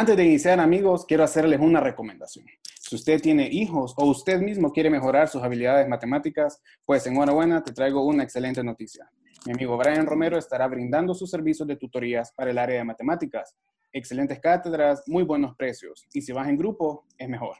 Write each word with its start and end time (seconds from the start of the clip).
Antes 0.00 0.16
de 0.16 0.24
iniciar, 0.24 0.58
amigos, 0.60 1.04
quiero 1.04 1.24
hacerles 1.24 1.60
una 1.60 1.78
recomendación. 1.78 2.46
Si 2.62 2.96
usted 2.96 3.20
tiene 3.20 3.50
hijos 3.52 3.92
o 3.98 4.06
usted 4.06 4.40
mismo 4.40 4.72
quiere 4.72 4.88
mejorar 4.88 5.28
sus 5.28 5.42
habilidades 5.42 5.86
matemáticas, 5.86 6.62
pues 6.86 7.06
enhorabuena, 7.06 7.62
te 7.62 7.74
traigo 7.74 8.06
una 8.06 8.22
excelente 8.22 8.64
noticia. 8.64 9.10
Mi 9.44 9.52
amigo 9.52 9.76
Brian 9.76 10.06
Romero 10.06 10.38
estará 10.38 10.66
brindando 10.68 11.12
sus 11.12 11.30
servicios 11.30 11.68
de 11.68 11.76
tutorías 11.76 12.32
para 12.32 12.50
el 12.50 12.56
área 12.56 12.78
de 12.78 12.84
matemáticas. 12.84 13.54
Excelentes 13.92 14.40
cátedras, 14.40 15.02
muy 15.06 15.22
buenos 15.22 15.54
precios. 15.54 16.06
Y 16.14 16.22
si 16.22 16.32
vas 16.32 16.48
en 16.48 16.56
grupo, 16.56 17.04
es 17.18 17.28
mejor. 17.28 17.56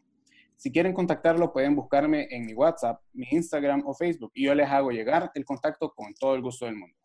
Si 0.56 0.72
quieren 0.72 0.94
contactarlo, 0.94 1.52
pueden 1.52 1.76
buscarme 1.76 2.26
en 2.30 2.46
mi 2.46 2.54
WhatsApp, 2.54 3.02
mi 3.12 3.26
Instagram 3.32 3.82
o 3.84 3.92
Facebook 3.92 4.32
y 4.32 4.46
yo 4.46 4.54
les 4.54 4.70
hago 4.70 4.90
llegar 4.90 5.30
el 5.34 5.44
contacto 5.44 5.92
con 5.92 6.14
todo 6.14 6.36
el 6.36 6.40
gusto 6.40 6.64
del 6.64 6.76
mundo. 6.76 6.96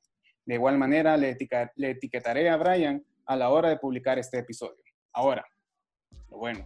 De 0.46 0.54
igual 0.54 0.78
manera, 0.78 1.18
le, 1.18 1.38
etiquetaré 1.76 2.50
a 2.50 2.56
Brian 2.56 3.04
a 3.26 3.36
la 3.36 3.50
hora 3.50 3.68
de 3.68 3.76
publicar 3.76 4.18
este 4.18 4.38
episodio. 4.38 4.86
Ahora, 5.18 5.46
bueno, 6.30 6.66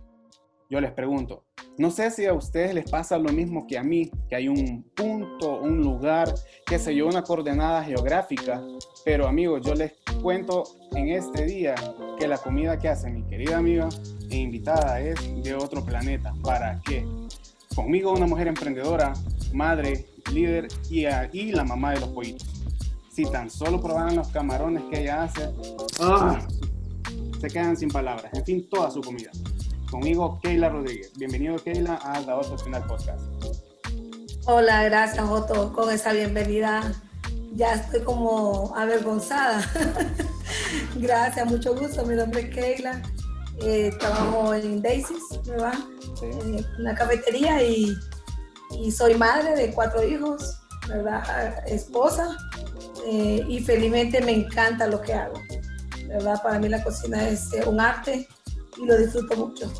yo 0.71 0.81
les 0.81 0.91
pregunto, 0.91 1.45
no 1.77 1.91
sé 1.91 2.09
si 2.09 2.25
a 2.25 2.33
ustedes 2.33 2.73
les 2.73 2.89
pasa 2.89 3.19
lo 3.19 3.31
mismo 3.31 3.67
que 3.67 3.77
a 3.77 3.83
mí, 3.83 4.09
que 4.27 4.35
hay 4.35 4.47
un 4.47 4.89
punto, 4.95 5.59
un 5.59 5.83
lugar, 5.83 6.33
qué 6.65 6.79
sé 6.79 6.95
yo, 6.95 7.05
una 7.05 7.21
coordenada 7.21 7.83
geográfica, 7.83 8.59
pero 9.05 9.27
amigos, 9.27 9.61
yo 9.63 9.75
les 9.75 9.93
cuento 10.23 10.63
en 10.95 11.09
este 11.09 11.45
día 11.45 11.75
que 12.17 12.27
la 12.27 12.39
comida 12.39 12.79
que 12.79 12.89
hace 12.89 13.11
mi 13.11 13.21
querida 13.27 13.59
amiga 13.59 13.87
e 14.31 14.37
invitada 14.37 14.99
es 14.99 15.43
de 15.43 15.53
otro 15.53 15.85
planeta. 15.85 16.33
¿Para 16.43 16.81
qué? 16.83 17.05
Conmigo 17.75 18.13
una 18.13 18.25
mujer 18.25 18.47
emprendedora, 18.47 19.13
madre, 19.53 20.07
líder 20.33 20.69
y, 20.89 21.05
y 21.33 21.51
la 21.51 21.63
mamá 21.63 21.93
de 21.93 21.99
los 21.99 22.09
pollitos. 22.09 22.47
Si 23.11 23.25
tan 23.25 23.47
solo 23.51 23.79
probaran 23.79 24.15
los 24.15 24.29
camarones 24.29 24.85
que 24.89 25.01
ella 25.01 25.21
hace, 25.21 25.53
¡ah! 25.99 26.47
Se 27.39 27.47
quedan 27.47 27.77
sin 27.77 27.89
palabras. 27.89 28.31
En 28.33 28.45
fin, 28.45 28.69
toda 28.69 28.91
su 28.91 29.01
comida. 29.01 29.31
Conmigo, 29.89 30.39
Keila 30.41 30.69
Rodríguez. 30.69 31.11
Bienvenido, 31.15 31.57
Keila, 31.57 31.95
a 31.95 32.19
La 32.21 32.37
Otra 32.37 32.57
Final 32.57 32.85
Podcast. 32.85 33.21
Hola, 34.45 34.83
gracias, 34.83 35.25
Otto, 35.27 35.71
con 35.73 35.89
esa 35.91 36.11
bienvenida. 36.11 36.93
Ya 37.53 37.73
estoy 37.73 38.01
como 38.01 38.75
avergonzada. 38.75 39.63
gracias, 40.95 41.45
mucho 41.49 41.75
gusto. 41.75 42.05
Mi 42.05 42.15
nombre 42.15 42.41
es 42.41 42.49
Keila. 42.53 43.01
Eh, 43.61 43.91
trabajo 43.99 44.53
en 44.53 44.81
Daisy's, 44.81 45.39
¿verdad? 45.45 45.73
Sí. 46.19 46.25
En 46.25 46.65
una 46.79 46.95
cafetería 46.95 47.63
y, 47.63 47.93
y, 48.79 48.91
soy 48.91 49.15
madre 49.15 49.55
de 49.55 49.73
cuatro 49.73 50.03
hijos, 50.03 50.61
¿verdad? 50.87 51.23
Esposa. 51.67 52.37
Eh, 53.07 53.43
y 53.47 53.59
felizmente 53.59 54.21
me 54.21 54.31
encanta 54.33 54.87
lo 54.87 55.01
que 55.01 55.13
hago. 55.13 55.35
¿Verdad? 56.09 56.41
Para 56.41 56.59
mí 56.59 56.67
la 56.67 56.83
cocina 56.83 57.29
es 57.29 57.53
eh, 57.53 57.63
un 57.65 57.79
arte 57.79 58.27
y 58.77 58.85
lo 58.85 58.97
disfruto 58.97 59.37
mucho. 59.37 59.71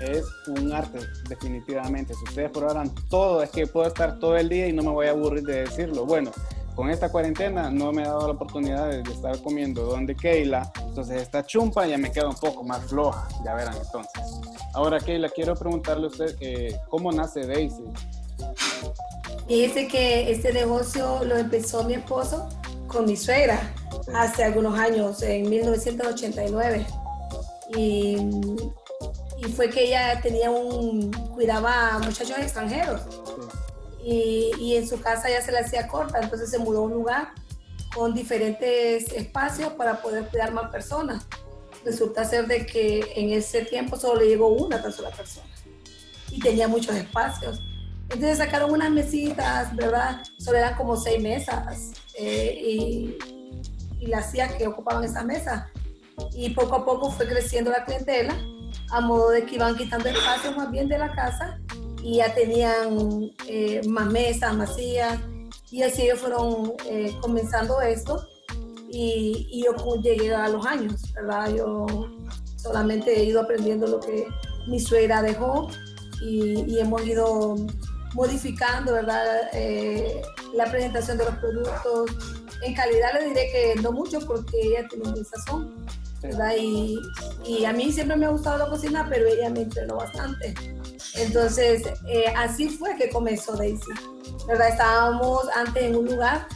Es 0.00 0.26
un 0.48 0.72
arte, 0.72 1.00
definitivamente. 1.28 2.14
Si 2.14 2.24
ustedes 2.24 2.50
probaran 2.50 2.94
todo, 3.08 3.42
es 3.42 3.50
que 3.50 3.66
puedo 3.66 3.86
estar 3.86 4.18
todo 4.18 4.36
el 4.36 4.48
día 4.48 4.68
y 4.68 4.72
no 4.72 4.82
me 4.82 4.90
voy 4.90 5.06
a 5.06 5.10
aburrir 5.10 5.44
de 5.44 5.64
decirlo. 5.64 6.04
Bueno, 6.04 6.30
con 6.74 6.90
esta 6.90 7.10
cuarentena 7.10 7.70
no 7.70 7.92
me 7.92 8.02
he 8.02 8.04
dado 8.04 8.26
la 8.26 8.34
oportunidad 8.34 8.90
de, 8.90 9.00
estar 9.00 9.40
comiendo 9.42 9.84
donde 9.84 10.14
Keila, 10.14 10.70
entonces 10.86 11.22
esta 11.22 11.46
chumpa 11.46 11.86
ya 11.86 11.96
me 11.96 12.10
queda 12.10 12.28
un 12.28 12.34
poco 12.34 12.64
más 12.64 12.84
floja, 12.84 13.28
ya 13.44 13.54
verán 13.54 13.76
entonces. 13.76 14.40
Ahora 14.74 14.98
Keila, 14.98 15.28
quiero 15.28 15.54
preguntarle 15.54 16.06
a 16.06 16.08
usted 16.08 16.36
eh, 16.40 16.76
cómo 16.90 17.12
nace 17.12 17.46
Daisy. 17.46 17.84
Dice 19.46 19.86
que 19.88 20.32
este 20.32 20.52
negocio 20.52 21.22
lo 21.24 21.36
empezó 21.36 21.84
mi 21.84 21.94
esposo 21.94 22.48
con 22.94 23.06
mi 23.06 23.16
suegra 23.16 23.74
hace 24.14 24.44
algunos 24.44 24.78
años, 24.78 25.20
en 25.22 25.50
1989. 25.50 26.86
Y, 27.76 28.16
y, 29.38 29.44
fue 29.56 29.68
que 29.68 29.88
ella 29.88 30.20
tenía 30.22 30.50
un, 30.50 31.10
cuidaba 31.34 31.96
a 31.96 31.98
muchachos 31.98 32.38
extranjeros. 32.38 33.00
Y, 34.02 34.52
y, 34.60 34.76
en 34.76 34.86
su 34.88 35.00
casa 35.00 35.28
ya 35.28 35.42
se 35.42 35.50
le 35.50 35.58
hacía 35.58 35.88
corta, 35.88 36.20
entonces 36.20 36.50
se 36.50 36.58
mudó 36.58 36.80
a 36.80 36.82
un 36.82 36.92
lugar 36.92 37.32
con 37.94 38.14
diferentes 38.14 39.12
espacios 39.12 39.72
para 39.72 40.00
poder 40.00 40.28
cuidar 40.28 40.52
más 40.52 40.70
personas. 40.70 41.26
Resulta 41.84 42.24
ser 42.24 42.46
de 42.46 42.64
que 42.64 43.12
en 43.16 43.30
ese 43.30 43.64
tiempo 43.64 43.96
solo 43.96 44.20
le 44.20 44.28
llegó 44.28 44.48
una 44.48 44.80
tan 44.80 44.92
sola 44.92 45.10
persona 45.10 45.46
y 46.30 46.38
tenía 46.38 46.68
muchos 46.68 46.94
espacios. 46.94 47.60
Entonces 48.10 48.38
sacaron 48.38 48.70
unas 48.70 48.90
mesitas, 48.90 49.74
¿verdad? 49.74 50.22
Solo 50.38 50.58
eran 50.58 50.76
como 50.76 50.96
seis 50.96 51.20
mesas 51.22 51.92
eh, 52.18 52.58
y 52.62 53.18
y 54.04 54.08
las 54.08 54.30
sillas 54.30 54.52
que 54.54 54.66
ocupaban 54.66 55.04
esa 55.04 55.24
mesa. 55.24 55.70
Y 56.32 56.50
poco 56.50 56.76
a 56.76 56.84
poco 56.84 57.10
fue 57.10 57.26
creciendo 57.26 57.70
la 57.70 57.84
clientela, 57.84 58.36
a 58.90 59.00
modo 59.00 59.30
de 59.30 59.44
que 59.44 59.56
iban 59.56 59.76
quitando 59.76 60.08
espacio 60.08 60.52
más 60.52 60.70
bien 60.70 60.88
de 60.88 60.98
la 60.98 61.12
casa 61.12 61.58
y 62.02 62.16
ya 62.18 62.34
tenían 62.34 63.32
eh, 63.48 63.80
más 63.88 64.06
mesas, 64.06 64.54
más 64.54 64.76
sillas. 64.76 65.18
Y 65.70 65.82
así 65.82 66.02
ellos 66.02 66.20
fueron 66.20 66.74
eh, 66.88 67.16
comenzando 67.20 67.80
esto. 67.80 68.28
Y, 68.90 69.48
y, 69.50 69.64
yo 69.64 70.00
llegué 70.00 70.32
a 70.32 70.46
los 70.48 70.64
años, 70.64 71.12
¿verdad? 71.14 71.52
Yo 71.52 71.86
solamente 72.56 73.18
he 73.18 73.24
ido 73.24 73.40
aprendiendo 73.40 73.88
lo 73.88 73.98
que 73.98 74.24
mi 74.68 74.78
suegra 74.78 75.20
dejó 75.20 75.68
y, 76.22 76.62
y 76.72 76.78
hemos 76.78 77.04
ido 77.04 77.56
modificando, 78.14 78.94
¿verdad? 78.94 79.48
Eh, 79.52 80.22
la 80.54 80.64
presentación 80.66 81.18
de 81.18 81.24
los 81.24 81.34
productos, 81.36 82.10
en 82.62 82.74
calidad 82.74 83.12
le 83.14 83.28
diré 83.28 83.50
que 83.52 83.82
no 83.82 83.92
mucho 83.92 84.20
porque 84.20 84.58
ella 84.60 84.86
tiene 84.88 85.08
un 85.08 85.24
sazón, 85.24 85.86
¿verdad? 86.22 86.54
Y, 86.58 86.98
y, 87.44 87.64
a 87.64 87.72
mí 87.72 87.92
siempre 87.92 88.16
me 88.16 88.26
ha 88.26 88.30
gustado 88.30 88.58
la 88.58 88.68
cocina, 88.68 89.06
pero 89.10 89.26
ella 89.26 89.50
me 89.50 89.62
entrenó 89.62 89.96
bastante. 89.96 90.54
Entonces, 91.16 91.82
eh, 92.08 92.32
así 92.36 92.68
fue 92.68 92.96
que 92.96 93.10
comenzó 93.10 93.56
Daisy, 93.56 93.92
¿verdad? 94.46 94.68
Estábamos 94.70 95.46
antes 95.54 95.82
en 95.82 95.96
un 95.96 96.06
lugar 96.06 96.46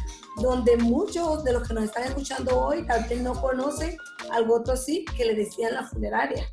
donde 0.41 0.77
muchos 0.77 1.45
de 1.45 1.53
los 1.53 1.67
que 1.67 1.75
nos 1.75 1.85
están 1.85 2.05
escuchando 2.05 2.59
hoy 2.59 2.87
tal 2.87 3.05
vez 3.05 3.21
no 3.21 3.39
conocen 3.41 3.97
algo 4.31 4.57
otro 4.57 4.77
sí 4.77 5.05
que 5.17 5.25
le 5.25 5.35
decían 5.35 5.75
la 5.75 5.85
funeraria. 5.85 6.47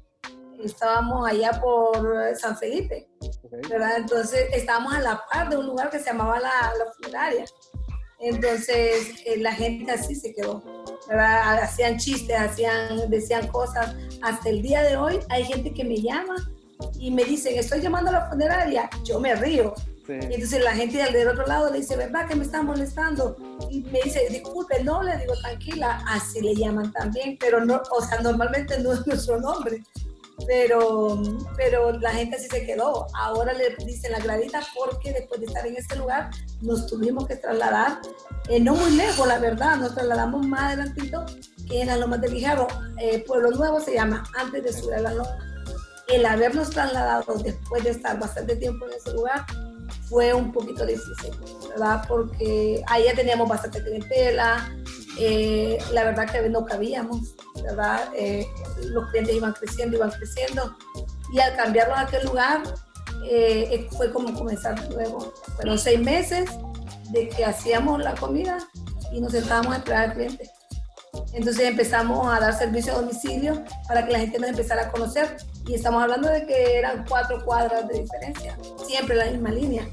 Estábamos 0.65 1.29
allá 1.29 1.61
por 1.61 2.35
San 2.35 2.57
Felipe, 2.57 3.07
¿verdad? 3.69 3.97
Entonces 3.97 4.47
estábamos 4.51 4.93
a 4.93 4.99
la 4.99 5.23
par 5.31 5.49
de 5.49 5.57
un 5.57 5.67
lugar 5.67 5.91
que 5.91 5.99
se 5.99 6.05
llamaba 6.05 6.39
la, 6.39 6.73
la 6.77 6.91
funeraria. 6.93 7.45
Entonces 8.19 9.09
eh, 9.25 9.37
la 9.37 9.53
gente 9.53 9.91
así 9.91 10.15
se 10.15 10.33
quedó, 10.33 10.63
¿verdad? 11.07 11.59
Hacían 11.61 11.97
chistes, 11.97 12.35
hacían, 12.35 13.09
decían 13.09 13.47
cosas. 13.47 13.95
Hasta 14.23 14.49
el 14.49 14.63
día 14.63 14.81
de 14.81 14.97
hoy 14.97 15.19
hay 15.29 15.43
gente 15.45 15.71
que 15.73 15.83
me 15.83 15.97
llama 15.97 16.35
y 16.99 17.11
me 17.11 17.23
dicen, 17.23 17.57
estoy 17.57 17.81
llamando 17.81 18.09
a 18.09 18.13
la 18.13 18.29
funeraria. 18.29 18.89
Yo 19.03 19.19
me 19.19 19.35
río. 19.35 19.73
Y 20.07 20.33
entonces 20.33 20.63
la 20.63 20.73
gente 20.73 20.97
del 20.97 21.27
otro 21.27 21.47
lado 21.47 21.71
le 21.71 21.79
dice, 21.79 21.95
¿verdad 21.95 22.27
que 22.27 22.35
me 22.35 22.45
están 22.45 22.67
molestando? 22.67 23.35
Y 23.71 23.81
me 23.81 24.01
dice, 24.03 24.27
disculpe, 24.29 24.83
no, 24.83 25.01
le 25.01 25.17
digo, 25.17 25.33
tranquila, 25.41 26.03
así 26.07 26.41
le 26.41 26.55
llaman 26.55 26.91
también, 26.91 27.37
pero 27.39 27.65
no, 27.65 27.81
o 27.91 28.01
sea, 28.01 28.21
normalmente 28.21 28.79
no 28.79 28.93
es 28.93 29.05
nuestro 29.07 29.39
nombre 29.39 29.83
pero, 30.47 31.21
pero 31.55 31.91
la 31.99 32.11
gente 32.11 32.35
así 32.35 32.47
se 32.47 32.65
quedó. 32.65 33.07
Ahora 33.13 33.53
le 33.53 33.75
dicen 33.85 34.11
la 34.11 34.19
gradita 34.19 34.61
porque 34.75 35.13
después 35.13 35.39
de 35.39 35.47
estar 35.47 35.65
en 35.65 35.77
este 35.77 35.95
lugar 35.95 36.29
nos 36.61 36.87
tuvimos 36.87 37.27
que 37.27 37.35
trasladar, 37.35 37.99
eh, 38.49 38.59
no 38.59 38.75
muy 38.75 38.91
lejos, 38.91 39.27
la 39.27 39.39
verdad, 39.39 39.77
nos 39.77 39.95
trasladamos 39.95 40.45
más 40.45 40.73
adelantito 40.73 41.25
que 41.67 41.81
en 41.81 41.87
la 41.87 41.97
Loma 41.97 42.17
de 42.17 42.29
Lijaro. 42.29 42.67
Eh, 42.99 43.23
Pueblo 43.25 43.51
Nuevo 43.51 43.79
se 43.79 43.93
llama, 43.93 44.23
antes 44.37 44.63
de 44.63 44.73
subir 44.73 44.95
a 44.95 45.01
la 45.01 45.13
Loma. 45.13 45.37
El 46.07 46.25
habernos 46.25 46.69
trasladado 46.69 47.33
después 47.35 47.83
de 47.83 47.91
estar 47.91 48.19
bastante 48.19 48.55
tiempo 48.55 48.85
en 48.87 48.93
ese 48.93 49.11
lugar 49.13 49.43
fue 50.07 50.33
un 50.33 50.51
poquito 50.51 50.85
difícil, 50.85 51.31
¿verdad? 51.69 52.03
Porque 52.07 52.83
ahí 52.87 53.05
ya 53.05 53.15
teníamos 53.15 53.49
bastante 53.49 53.81
clientela, 53.81 54.71
eh, 55.17 55.79
la 55.93 56.03
verdad 56.03 56.29
que 56.29 56.47
no 56.49 56.65
cabíamos, 56.65 57.35
¿verdad? 57.65 58.09
Eh, 58.15 58.47
los 58.85 59.09
clientes 59.09 59.35
iban 59.35 59.53
creciendo, 59.53 59.97
iban 59.97 60.11
creciendo, 60.11 60.77
y 61.33 61.39
al 61.39 61.55
cambiarlos 61.55 61.97
a 61.97 62.01
aquel 62.01 62.25
lugar, 62.25 62.63
eh, 63.29 63.87
fue 63.97 64.11
como 64.11 64.33
comenzar 64.37 64.79
luego. 64.91 65.33
Fueron 65.55 65.77
seis 65.79 65.99
meses 65.99 66.49
de 67.11 67.29
que 67.29 67.45
hacíamos 67.45 68.01
la 68.01 68.13
comida 68.15 68.57
y 69.11 69.19
nos 69.19 69.31
sentábamos 69.31 69.73
a 69.73 69.77
esperar 69.77 70.09
al 70.09 70.13
cliente. 70.13 70.49
Entonces 71.33 71.63
empezamos 71.63 72.27
a 72.27 72.39
dar 72.39 72.57
servicio 72.57 72.93
a 72.93 73.01
domicilio 73.01 73.63
para 73.87 74.05
que 74.05 74.11
la 74.11 74.19
gente 74.19 74.39
nos 74.39 74.49
empezara 74.49 74.83
a 74.83 74.91
conocer. 74.91 75.37
Y 75.67 75.73
estamos 75.73 76.01
hablando 76.01 76.29
de 76.29 76.45
que 76.45 76.77
eran 76.77 77.05
cuatro 77.07 77.43
cuadras 77.43 77.87
de 77.87 78.01
diferencia, 78.01 78.57
siempre 78.85 79.15
la 79.15 79.25
misma 79.25 79.49
línea. 79.49 79.87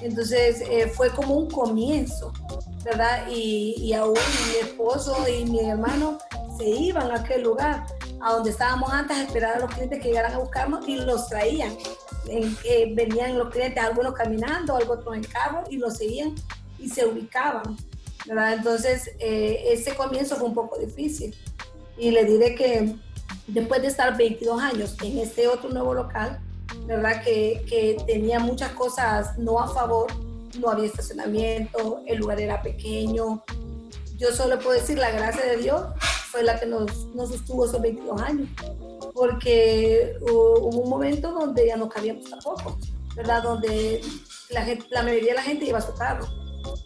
Entonces 0.00 0.62
fue 0.94 1.10
como 1.10 1.34
un 1.34 1.50
comienzo. 1.50 2.32
¿verdad? 2.84 3.26
Y, 3.30 3.74
y 3.78 3.92
aún 3.94 4.18
mi 4.48 4.68
esposo 4.68 5.16
y 5.28 5.44
mi 5.44 5.60
hermano 5.60 6.18
se 6.56 6.68
iban 6.68 7.10
a 7.10 7.16
aquel 7.16 7.42
lugar, 7.42 7.86
a 8.20 8.32
donde 8.32 8.50
estábamos 8.50 8.92
antes 8.92 9.16
a 9.16 9.22
esperar 9.22 9.56
a 9.56 9.60
los 9.60 9.70
clientes 9.70 10.00
que 10.00 10.08
llegaran 10.08 10.32
a 10.32 10.38
buscarnos 10.38 10.86
y 10.86 10.96
los 10.96 11.28
traían. 11.28 11.76
En, 12.28 12.54
que 12.56 12.92
venían 12.94 13.38
los 13.38 13.50
clientes, 13.50 13.82
algunos 13.82 14.14
caminando, 14.14 14.76
algunos 14.76 15.16
en 15.16 15.24
carro 15.24 15.64
y 15.68 15.76
los 15.76 15.96
seguían 15.96 16.34
y 16.78 16.88
se 16.88 17.04
ubicaban, 17.04 17.76
¿verdad? 18.26 18.54
Entonces, 18.54 19.10
eh, 19.18 19.64
ese 19.68 19.94
comienzo 19.96 20.36
fue 20.36 20.48
un 20.48 20.54
poco 20.54 20.78
difícil. 20.78 21.34
Y 21.98 22.10
le 22.10 22.24
diré 22.24 22.54
que 22.54 22.94
después 23.46 23.82
de 23.82 23.88
estar 23.88 24.16
22 24.16 24.62
años 24.62 24.96
en 25.02 25.18
este 25.18 25.48
otro 25.48 25.68
nuevo 25.70 25.94
local, 25.94 26.40
¿verdad? 26.86 27.22
Que, 27.22 27.64
que 27.68 27.96
tenía 28.06 28.38
muchas 28.38 28.70
cosas 28.72 29.36
no 29.38 29.58
a 29.58 29.68
favor, 29.68 30.06
no 30.58 30.70
había 30.70 30.86
estacionamiento, 30.86 32.02
el 32.06 32.18
lugar 32.18 32.40
era 32.40 32.62
pequeño. 32.62 33.42
Yo 34.16 34.32
solo 34.32 34.58
puedo 34.60 34.78
decir 34.78 34.98
la 34.98 35.10
gracia 35.10 35.44
de 35.44 35.56
Dios 35.56 35.82
fue 36.32 36.42
la 36.42 36.58
que 36.58 36.64
nos, 36.64 37.06
nos 37.14 37.28
sostuvo 37.28 37.66
esos 37.66 37.80
22 37.80 38.22
años, 38.22 38.48
porque 39.12 40.16
hubo 40.22 40.66
un 40.78 40.88
momento 40.88 41.30
donde 41.30 41.66
ya 41.66 41.76
no 41.76 41.90
cabíamos 41.90 42.28
tampoco, 42.28 42.78
¿verdad? 43.14 43.42
Donde 43.42 44.00
la, 44.48 44.62
gente, 44.62 44.86
la 44.90 45.02
mayoría 45.02 45.32
de 45.32 45.36
la 45.36 45.42
gente 45.42 45.66
iba 45.66 45.78
a 45.78 45.82
su 45.82 45.94
carro 45.94 46.26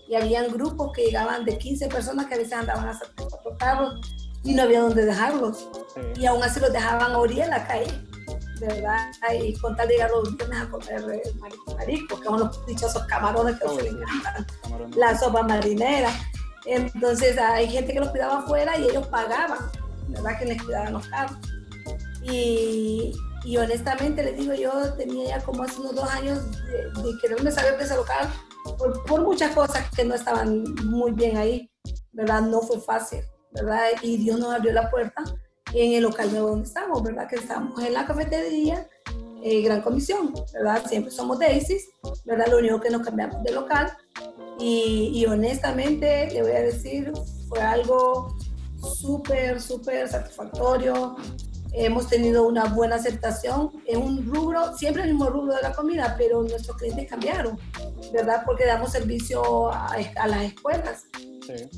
y 0.08 0.16
habían 0.16 0.50
grupos 0.52 0.92
que 0.92 1.04
llegaban 1.06 1.44
de 1.44 1.56
15 1.56 1.88
personas 1.88 2.26
que 2.26 2.34
a 2.34 2.38
veces 2.38 2.54
andaban 2.54 2.88
hasta 2.88 3.06
cuatro 3.16 3.56
carros 3.56 4.00
y 4.42 4.52
no 4.52 4.62
había 4.62 4.80
dónde 4.80 5.04
dejarlos. 5.04 5.68
Y 6.16 6.26
aún 6.26 6.42
así 6.42 6.58
los 6.58 6.72
dejaban 6.72 7.12
a 7.12 7.18
orilla 7.18 7.44
en 7.44 7.50
la 7.50 7.66
calle, 7.66 7.92
de 8.58 8.66
verdad. 8.66 9.10
Y 9.40 9.54
con 9.54 9.76
tal 9.76 9.86
de 9.86 9.94
llegar 9.94 10.10
los 10.10 10.36
viernes 10.36 10.60
a 10.60 10.70
comer 10.70 11.04
eh, 11.12 11.32
marisco, 11.76 12.18
que 12.18 12.24
son 12.24 12.40
los 12.40 12.66
dichosos 12.66 13.04
camarones 13.04 13.60
que 13.60 13.66
oh, 13.66 13.78
se 13.78 13.88
encantan, 13.88 14.46
la 14.96 15.16
sopa 15.16 15.42
marinera. 15.44 16.10
Entonces 16.66 17.38
hay 17.38 17.68
gente 17.68 17.92
que 17.92 18.00
los 18.00 18.10
cuidaba 18.10 18.40
afuera 18.40 18.76
y 18.78 18.84
ellos 18.84 19.06
pagaban, 19.06 19.70
¿verdad? 20.08 20.38
Que 20.38 20.44
les 20.46 20.62
cuidaran 20.62 20.92
los 20.92 21.06
carros. 21.08 21.38
Y, 22.22 23.12
y 23.44 23.56
honestamente 23.56 24.22
les 24.22 24.36
digo, 24.36 24.54
yo 24.54 24.92
tenía 24.94 25.28
ya 25.36 25.44
como 25.44 25.62
hace 25.62 25.80
unos 25.80 25.94
dos 25.94 26.10
años 26.10 26.40
de, 26.66 27.02
de 27.02 27.18
quererme 27.20 27.52
saber 27.52 27.78
de 27.78 27.84
ese 27.84 27.94
local 27.94 28.28
por, 28.76 29.04
por, 29.04 29.22
muchas 29.22 29.54
cosas 29.54 29.88
que 29.94 30.04
no 30.04 30.14
estaban 30.14 30.64
muy 30.84 31.12
bien 31.12 31.36
ahí, 31.36 31.70
¿verdad? 32.12 32.42
No 32.42 32.60
fue 32.62 32.80
fácil, 32.80 33.20
¿verdad? 33.52 33.90
Y 34.02 34.16
Dios 34.16 34.40
nos 34.40 34.52
abrió 34.52 34.72
la 34.72 34.90
puerta 34.90 35.22
en 35.72 35.92
el 35.92 36.02
local 36.02 36.30
nuevo 36.32 36.50
donde 36.50 36.66
estamos, 36.66 37.02
¿verdad? 37.02 37.28
Que 37.28 37.36
estamos 37.36 37.80
en 37.82 37.92
la 37.92 38.06
cafetería, 38.06 38.88
eh, 39.42 39.62
Gran 39.62 39.82
Comisión, 39.82 40.34
¿verdad? 40.52 40.84
Siempre 40.86 41.12
somos 41.12 41.38
Daisy, 41.38 41.78
¿verdad? 42.24 42.46
Lo 42.50 42.58
único 42.58 42.80
que 42.80 42.90
nos 42.90 43.02
cambiamos 43.02 43.42
de 43.42 43.52
local. 43.52 43.96
Y, 44.58 45.12
y 45.14 45.26
honestamente, 45.26 46.30
le 46.32 46.42
voy 46.42 46.52
a 46.52 46.62
decir, 46.62 47.12
fue 47.48 47.60
algo 47.60 48.36
súper, 48.80 49.60
súper 49.60 50.08
satisfactorio. 50.08 51.16
Hemos 51.72 52.08
tenido 52.08 52.46
una 52.46 52.64
buena 52.66 52.96
aceptación 52.96 53.70
en 53.86 54.00
un 54.00 54.32
rubro, 54.32 54.76
siempre 54.76 55.02
el 55.02 55.10
mismo 55.10 55.28
rubro 55.28 55.54
de 55.54 55.62
la 55.62 55.72
comida, 55.72 56.14
pero 56.16 56.42
nuestros 56.42 56.76
clientes 56.78 57.08
cambiaron, 57.08 57.58
¿verdad? 58.12 58.42
Porque 58.46 58.64
damos 58.64 58.92
servicio 58.92 59.70
a, 59.70 59.88
a 60.16 60.26
las 60.26 60.42
escuelas. 60.42 61.04
Sí. 61.46 61.68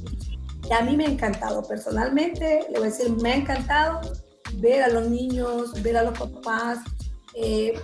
Y 0.69 0.73
a 0.73 0.83
mí 0.83 0.97
me 0.97 1.07
ha 1.07 1.09
encantado, 1.09 1.63
personalmente, 1.63 2.67
le 2.71 2.79
voy 2.79 2.89
a 2.89 2.91
decir, 2.91 3.11
me 3.23 3.33
ha 3.33 3.37
encantado 3.37 4.01
ver 4.55 4.83
a 4.83 4.89
los 4.89 5.09
niños, 5.09 5.83
ver 5.83 5.97
a 5.97 6.03
los 6.03 6.19
papás, 6.19 6.79
eh, 7.35 7.81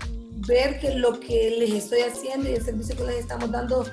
ver 0.46 0.78
que 0.80 0.94
lo 0.94 1.18
que 1.18 1.56
les 1.58 1.72
estoy 1.72 2.00
haciendo 2.00 2.48
y 2.48 2.54
el 2.54 2.64
servicio 2.64 2.96
que 2.96 3.04
les 3.04 3.20
estamos 3.20 3.50
dando 3.50 3.84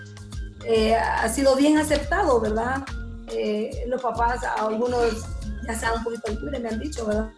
eh, 0.66 0.96
ha 0.96 1.28
sido 1.30 1.56
bien 1.56 1.78
aceptado, 1.78 2.40
¿verdad? 2.40 2.84
Eh, 3.30 3.86
los 3.88 4.02
papás, 4.02 4.42
algunos 4.58 5.26
ya 5.68 5.76
sean 5.76 5.94
un 5.98 6.04
poquito 6.04 6.32
libres, 6.32 6.62
me 6.62 6.70
han 6.70 6.80
dicho, 6.80 7.06
¿verdad? 7.06 7.32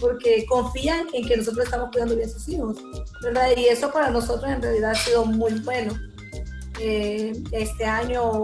porque 0.00 0.46
confían 0.46 1.06
en 1.12 1.28
que 1.28 1.36
nosotros 1.36 1.66
estamos 1.66 1.90
cuidando 1.90 2.16
bien 2.16 2.28
a 2.28 2.32
sus 2.32 2.48
hijos, 2.48 2.76
¿verdad? 3.22 3.48
Y 3.56 3.66
eso 3.66 3.92
para 3.92 4.10
nosotros 4.10 4.50
en 4.50 4.62
realidad 4.62 4.92
ha 4.92 4.94
sido 4.94 5.24
muy 5.26 5.52
bueno. 5.60 5.92
Eh, 6.80 7.34
este 7.52 7.84
año 7.84 8.42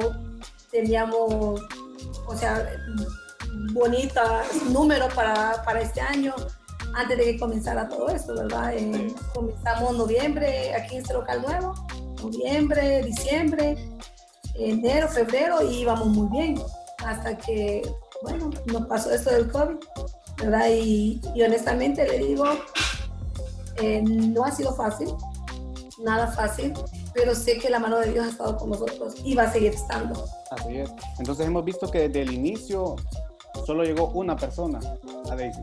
teníamos, 0.71 1.63
o 2.27 2.37
sea, 2.37 2.69
bonitos 3.73 4.23
números 4.71 5.13
para, 5.15 5.63
para, 5.65 5.81
este 5.81 6.03
año, 6.03 6.35
antes 6.95 7.17
de 7.17 7.25
que 7.25 7.39
comenzara 7.39 7.89
todo 7.89 8.11
esto, 8.11 8.35
¿verdad? 8.35 8.75
Comenzamos 9.35 9.97
noviembre 9.97 10.75
aquí 10.75 10.97
en 10.97 11.03
este 11.03 11.15
local 11.15 11.43
nuevo, 11.43 11.86
noviembre, 12.23 13.03
diciembre, 13.03 13.77
enero, 14.55 15.09
febrero 15.09 15.63
y 15.63 15.81
íbamos 15.81 16.09
muy 16.09 16.29
bien, 16.31 16.61
hasta 17.05 17.37
que, 17.37 17.83
bueno, 18.23 18.51
nos 18.67 18.87
pasó 18.87 19.11
esto 19.11 19.31
del 19.31 19.51
COVID 19.51 19.77
¿verdad? 20.39 20.69
Y, 20.71 21.21
honestamente 21.43 22.07
le 22.07 22.19
digo, 22.19 22.45
eh, 23.77 24.03
no 24.03 24.45
ha 24.45 24.51
sido 24.51 24.75
fácil, 24.75 25.09
nada 26.03 26.29
fácil, 26.29 26.73
pero 27.15 27.35
sé 27.35 27.59
que 27.59 27.71
la 27.71 27.79
mano 27.79 27.99
de 27.99 28.13
Dios 28.13 28.27
ha 28.27 28.31
estado 28.31 28.57
con 28.57 28.71
nosotros 28.71 29.15
y 29.25 29.35
va 29.35 29.45
a 29.45 29.53
seguir 29.53 29.73
estando. 29.73 30.25
Así 30.51 30.79
es. 30.79 30.93
Entonces 31.19 31.47
hemos 31.47 31.65
visto 31.65 31.91
que 31.91 32.09
desde 32.09 32.23
el 32.23 32.33
inicio 32.33 32.97
solo 33.65 33.85
llegó 33.85 34.09
una 34.09 34.37
persona 34.37 34.79
a 35.31 35.37
Daisy. 35.37 35.61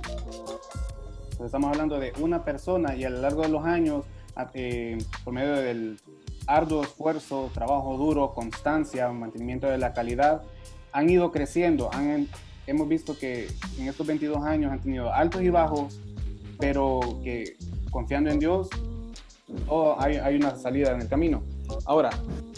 Estamos 1.43 1.71
hablando 1.71 1.99
de 1.99 2.13
una 2.19 2.43
persona 2.43 2.95
y 2.95 3.03
a 3.03 3.09
lo 3.09 3.19
largo 3.19 3.41
de 3.41 3.49
los 3.49 3.65
años, 3.65 4.05
eh, 4.53 4.97
por 5.23 5.33
medio 5.33 5.53
del 5.53 5.99
arduo 6.47 6.83
esfuerzo, 6.83 7.49
trabajo 7.53 7.97
duro, 7.97 8.33
constancia, 8.33 9.09
mantenimiento 9.09 9.67
de 9.67 9.77
la 9.77 9.93
calidad, 9.93 10.43
han 10.91 11.09
ido 11.09 11.31
creciendo, 11.31 11.89
hemos 12.67 12.87
visto 12.87 13.17
que 13.17 13.47
en 13.77 13.87
estos 13.87 14.05
22 14.05 14.43
años 14.43 14.71
han 14.71 14.81
tenido 14.81 15.13
altos 15.13 15.41
y 15.41 15.49
bajos, 15.49 15.99
pero 16.59 16.99
que 17.23 17.57
confiando 17.91 18.29
en 18.29 18.39
Dios, 18.39 18.69
oh, 19.67 19.95
hay, 19.99 20.35
una 20.35 20.55
salida 20.55 20.91
en 20.91 21.01
el 21.01 21.07
camino. 21.07 21.43
Ahora, 21.85 22.09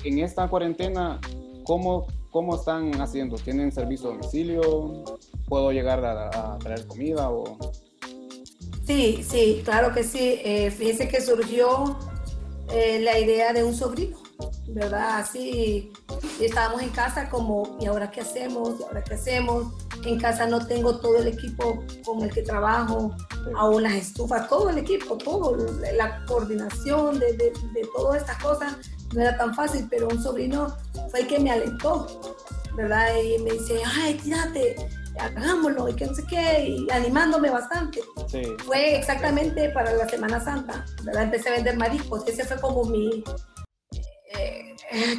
en 0.03 0.19
esta 0.19 0.47
cuarentena, 0.47 1.19
¿cómo, 1.63 2.07
cómo 2.29 2.55
están 2.55 2.99
haciendo? 3.01 3.37
¿Tienen 3.37 3.71
servicio 3.71 4.09
a 4.09 4.13
domicilio? 4.13 5.03
¿Puedo 5.47 5.71
llegar 5.71 6.03
a, 6.05 6.57
traer 6.59 6.85
comida? 6.87 7.29
O... 7.29 7.57
Sí, 8.85 9.23
sí, 9.23 9.61
claro 9.63 9.93
que 9.93 10.03
sí. 10.03 10.39
Eh, 10.43 10.71
fíjese 10.71 11.07
que 11.07 11.21
surgió 11.21 11.97
eh, 12.71 12.99
la 12.99 13.19
idea 13.19 13.53
de 13.53 13.63
un 13.63 13.75
sobrino 13.75 14.25
¿verdad? 14.67 15.19
Así 15.19 15.91
estábamos 16.39 16.81
en 16.81 16.89
casa 16.89 17.29
como, 17.29 17.77
¿y 17.79 17.85
ahora 17.85 18.11
qué 18.11 18.21
hacemos? 18.21 18.79
¿Y 18.79 18.83
ahora 18.83 19.03
qué 19.03 19.13
hacemos? 19.13 19.73
En 20.05 20.19
casa 20.19 20.47
no 20.47 20.65
tengo 20.65 20.99
todo 20.99 21.17
el 21.17 21.27
equipo 21.27 21.83
con 22.03 22.21
el 22.21 22.31
que 22.31 22.41
trabajo, 22.41 23.15
aún 23.55 23.83
las 23.83 23.93
estufas, 23.93 24.49
todo 24.49 24.69
el 24.69 24.77
equipo, 24.79 25.17
todo, 25.17 25.55
la 25.95 26.25
coordinación 26.25 27.19
de, 27.19 27.33
de, 27.33 27.53
de 27.73 27.89
todas 27.95 28.21
estas 28.21 28.41
cosas 28.43 28.75
no 29.13 29.21
era 29.21 29.37
tan 29.37 29.53
fácil, 29.55 29.87
pero 29.89 30.07
un 30.07 30.21
sobrino 30.21 30.75
fue 31.09 31.21
el 31.21 31.27
que 31.27 31.39
me 31.39 31.51
alentó, 31.51 32.35
¿verdad? 32.75 33.07
Y 33.23 33.41
me 33.43 33.51
dice, 33.51 33.81
ay, 34.01 34.15
tírate, 34.15 34.75
hagámoslo, 35.19 35.89
y 35.89 35.93
que 35.93 36.05
no 36.05 36.13
sé 36.13 36.23
qué, 36.27 36.65
y 36.67 36.91
animándome 36.91 37.49
bastante. 37.49 38.01
Sí. 38.27 38.43
Fue 38.65 38.97
exactamente 38.97 39.69
para 39.69 39.93
la 39.93 40.07
Semana 40.07 40.39
Santa, 40.39 40.85
¿verdad? 41.03 41.23
Empecé 41.23 41.49
a 41.49 41.53
vender 41.53 41.77
mariscos, 41.77 42.27
ese 42.27 42.45
fue 42.45 42.59
como 42.59 42.83
mi, 42.85 43.23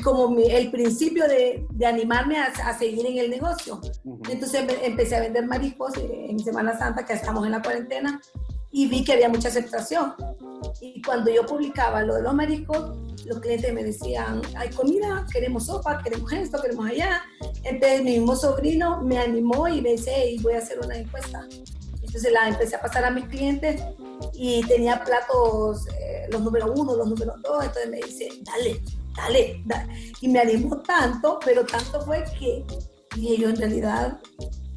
como 0.02 0.36
el 0.38 0.70
principio 0.70 1.26
de, 1.26 1.66
de 1.70 1.86
animarme 1.86 2.38
a, 2.38 2.46
a, 2.46 2.78
seguir 2.78 3.06
en 3.06 3.18
el 3.18 3.30
negocio. 3.30 3.80
Entonces 4.28 4.64
empecé 4.82 5.16
a 5.16 5.20
vender 5.20 5.46
mariscos 5.46 5.92
en 5.96 6.38
Semana 6.38 6.78
Santa, 6.78 7.04
que 7.04 7.14
estamos 7.14 7.44
en 7.44 7.52
la 7.52 7.62
cuarentena, 7.62 8.20
y 8.70 8.86
vi 8.86 9.04
que 9.04 9.14
había 9.14 9.28
mucha 9.28 9.48
aceptación. 9.48 10.14
Y 10.80 11.02
cuando 11.02 11.30
yo 11.30 11.44
publicaba 11.46 12.02
lo 12.02 12.14
de 12.14 12.22
los 12.22 12.34
mariscos, 12.34 12.96
los 13.24 13.40
clientes 13.40 13.72
me 13.72 13.84
decían, 13.84 14.42
hay 14.56 14.70
comida, 14.70 15.26
queremos 15.32 15.66
sopa, 15.66 16.02
queremos 16.02 16.32
esto, 16.32 16.60
queremos 16.60 16.86
allá. 16.86 17.22
Entonces 17.64 18.02
mi 18.02 18.18
mismo 18.18 18.36
sobrino 18.36 19.02
me 19.02 19.18
animó 19.18 19.68
y 19.68 19.80
me 19.80 19.92
dice, 19.92 20.30
y 20.30 20.38
voy 20.40 20.54
a 20.54 20.58
hacer 20.58 20.78
una 20.80 20.96
encuesta. 20.96 21.46
Entonces 22.02 22.32
la 22.32 22.48
empecé 22.48 22.76
a 22.76 22.80
pasar 22.80 23.04
a 23.04 23.10
mis 23.10 23.26
clientes 23.26 23.82
y 24.32 24.62
tenía 24.66 25.02
platos, 25.02 25.86
eh, 25.88 26.26
los 26.30 26.40
número 26.40 26.72
uno, 26.72 26.96
los 26.96 27.08
número 27.08 27.34
dos, 27.42 27.64
entonces 27.64 27.90
me 27.90 27.98
dice, 27.98 28.28
dale, 28.42 28.80
dale, 29.16 29.62
Y 30.20 30.28
me 30.28 30.40
animó 30.40 30.80
tanto, 30.82 31.38
pero 31.44 31.64
tanto 31.64 32.00
fue 32.02 32.24
que 32.38 32.64
dije 33.14 33.36
yo, 33.38 33.48
en 33.48 33.56
realidad 33.56 34.20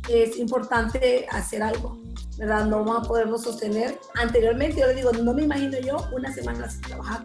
es 0.09 0.37
importante 0.37 1.27
hacer 1.29 1.61
algo, 1.61 1.97
¿verdad? 2.39 2.65
No 2.65 2.83
vamos 2.83 3.03
a 3.03 3.07
podernos 3.07 3.43
sostener. 3.43 3.99
Anteriormente 4.15 4.79
yo 4.79 4.87
le 4.87 4.95
digo, 4.95 5.11
no 5.11 5.33
me 5.33 5.43
imagino 5.43 5.77
yo 5.79 5.97
una 6.13 6.33
semana 6.33 6.69
sin 6.69 6.81
trabajar. 6.81 7.23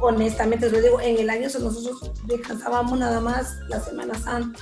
Honestamente, 0.00 0.70
yo 0.70 0.80
digo, 0.80 1.00
en 1.00 1.18
el 1.18 1.30
año 1.30 1.48
nosotros 1.58 2.12
descansábamos 2.26 2.98
nada 2.98 3.20
más 3.20 3.56
la 3.68 3.80
Semana 3.80 4.14
Santa, 4.14 4.58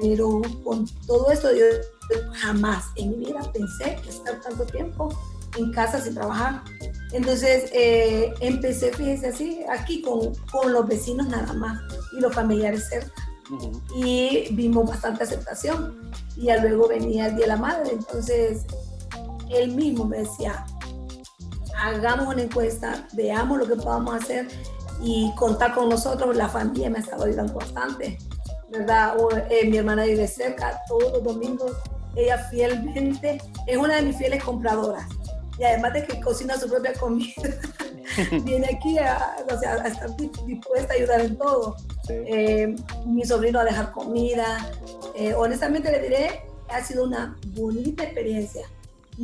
pero 0.00 0.40
con 0.64 0.86
todo 1.06 1.30
esto 1.30 1.50
yo 1.52 1.64
jamás 2.32 2.86
en 2.96 3.10
mi 3.10 3.26
vida 3.26 3.40
pensé 3.52 3.96
que 4.02 4.08
estar 4.08 4.40
tanto 4.40 4.64
tiempo 4.64 5.08
en 5.56 5.70
casa 5.72 6.00
sin 6.00 6.14
trabajar. 6.14 6.62
Entonces 7.12 7.70
eh, 7.74 8.32
empecé, 8.40 8.92
fíjese 8.92 9.28
así, 9.28 9.60
aquí 9.68 10.00
con, 10.00 10.34
con, 10.50 10.72
los 10.72 10.86
vecinos 10.86 11.28
nada 11.28 11.52
más 11.54 11.80
y 12.16 12.20
los 12.20 12.34
familiares 12.34 12.88
cerca. 12.88 13.12
Y 13.96 14.48
vimos 14.52 14.88
bastante 14.88 15.24
aceptación. 15.24 16.10
Y 16.36 16.44
ya 16.44 16.58
luego 16.58 16.88
venía 16.88 17.26
el 17.26 17.36
Día 17.36 17.46
de 17.46 17.48
la 17.48 17.56
Madre. 17.56 17.92
Entonces 17.92 18.64
él 19.50 19.72
mismo 19.72 20.04
me 20.04 20.18
decía, 20.18 20.64
hagamos 21.76 22.34
una 22.34 22.42
encuesta, 22.42 23.06
veamos 23.14 23.58
lo 23.58 23.66
que 23.66 23.76
podamos 23.76 24.14
hacer 24.22 24.48
y 25.02 25.32
contar 25.36 25.74
con 25.74 25.88
nosotros. 25.88 26.36
La 26.36 26.48
familia 26.48 26.90
me 26.90 26.98
ha 26.98 27.00
estado 27.00 27.24
ayudando 27.24 27.54
bastante, 27.54 28.18
¿verdad? 28.70 29.16
O, 29.18 29.30
eh, 29.32 29.66
mi 29.68 29.78
hermana 29.78 30.04
vive 30.04 30.26
cerca, 30.26 30.80
todos 30.88 31.12
los 31.12 31.24
domingos 31.24 31.72
ella 32.16 32.38
fielmente 32.50 33.40
es 33.66 33.76
una 33.76 33.96
de 33.96 34.02
mis 34.02 34.16
fieles 34.16 34.42
compradoras. 34.42 35.06
Y 35.58 35.64
además 35.64 35.92
de 35.92 36.04
que 36.04 36.20
cocina 36.20 36.56
su 36.56 36.68
propia 36.68 36.94
comida, 36.94 37.42
viene 38.44 38.66
aquí 38.74 38.98
a, 38.98 39.36
o 39.52 39.58
sea, 39.58 39.74
a, 39.74 39.88
estar 39.88 40.16
dispuesta 40.46 40.94
a 40.94 40.96
ayudar 40.96 41.20
en 41.20 41.36
todo. 41.36 41.76
Eh, 42.08 42.74
mi 43.06 43.24
sobrino 43.24 43.60
a 43.60 43.64
dejar 43.64 43.92
comida. 43.92 44.70
Eh, 45.14 45.34
honestamente 45.34 45.92
le 45.92 46.00
diré, 46.00 46.42
ha 46.68 46.82
sido 46.82 47.04
una 47.04 47.36
bonita 47.48 48.04
experiencia. 48.04 48.66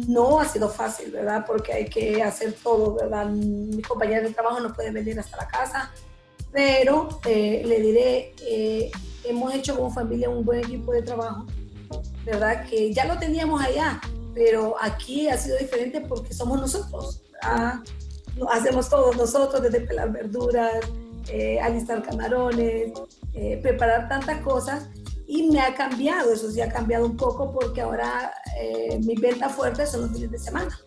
No 0.07 0.41
ha 0.41 0.45
sido 0.47 0.69
fácil, 0.69 1.11
¿verdad? 1.11 1.45
Porque 1.47 1.73
hay 1.73 1.87
que 1.87 2.23
hacer 2.23 2.55
todo, 2.63 2.95
¿verdad? 2.95 3.27
Mis 3.27 3.87
compañeros 3.87 4.29
de 4.29 4.35
trabajo 4.35 4.61
no 4.61 4.73
pueden 4.73 4.95
venir 4.95 5.19
hasta 5.19 5.37
la 5.39 5.49
casa, 5.49 5.91
pero 6.53 7.09
eh, 7.25 7.63
le 7.65 7.81
diré, 7.81 8.35
hemos 9.25 9.55
hecho 9.55 9.77
como 9.77 9.91
familia 9.91 10.29
un 10.29 10.45
buen 10.45 10.61
equipo 10.61 10.93
de 10.93 11.03
trabajo, 11.03 11.47
¿verdad? 12.25 12.67
Que 12.69 12.93
ya 12.93 13.07
lo 13.07 13.19
teníamos 13.19 13.63
allá, 13.63 14.01
pero 14.35 14.77
aquí 14.81 15.29
ha 15.29 15.39
sido 15.39 15.57
diferente 15.57 16.03
porque 16.03 16.35
somos 16.35 16.61
nosotros. 16.61 17.23
hacemos 18.51 18.89
todos 18.91 19.17
nosotros, 19.17 19.63
desde 19.63 19.81
pelar 19.81 20.13
verduras, 20.13 20.75
eh, 21.29 21.59
alistar 21.59 22.03
camarones, 22.03 22.93
eh, 23.33 23.59
preparar 23.63 24.09
tantas 24.09 24.43
cosas. 24.43 24.89
Y 25.27 25.51
me 25.51 25.61
ha 25.61 25.75
cambiado, 25.75 26.33
eso 26.33 26.51
sí 26.51 26.61
ha 26.61 26.69
cambiado 26.69 27.07
un 27.07 27.17
poco 27.17 27.53
porque 27.53 27.81
ahora 27.81 28.33
eh, 28.59 28.99
mis 29.05 29.21
ventas 29.21 29.53
fuertes 29.53 29.91
son 29.91 30.03
los 30.03 30.13
fines 30.13 30.31
de 30.31 30.39
semana. 30.39 30.81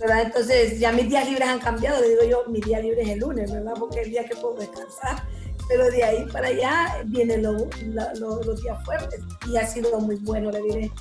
¿verdad? 0.00 0.22
Entonces 0.22 0.80
ya 0.80 0.90
mis 0.90 1.08
días 1.08 1.28
libres 1.28 1.48
han 1.48 1.60
cambiado, 1.60 2.00
le 2.00 2.08
digo 2.08 2.22
yo, 2.24 2.50
mi 2.50 2.60
día 2.60 2.80
libre 2.80 3.02
es 3.02 3.10
el 3.10 3.20
lunes, 3.20 3.52
¿verdad? 3.52 3.74
Porque 3.78 4.00
es 4.00 4.06
el 4.06 4.12
día 4.12 4.24
que 4.24 4.34
puedo 4.34 4.54
descansar 4.54 5.22
pero 5.68 5.90
de 5.90 6.02
ahí 6.02 6.26
para 6.32 6.48
allá 6.48 7.02
vienen 7.04 7.42
los 7.42 8.62
días 8.62 8.84
fuertes 8.84 9.20
y 9.46 9.56
ha 9.56 9.66
sido 9.66 10.00
muy 10.00 10.16
bueno, 10.16 10.50
le 10.50 10.62
diré. 10.62 10.92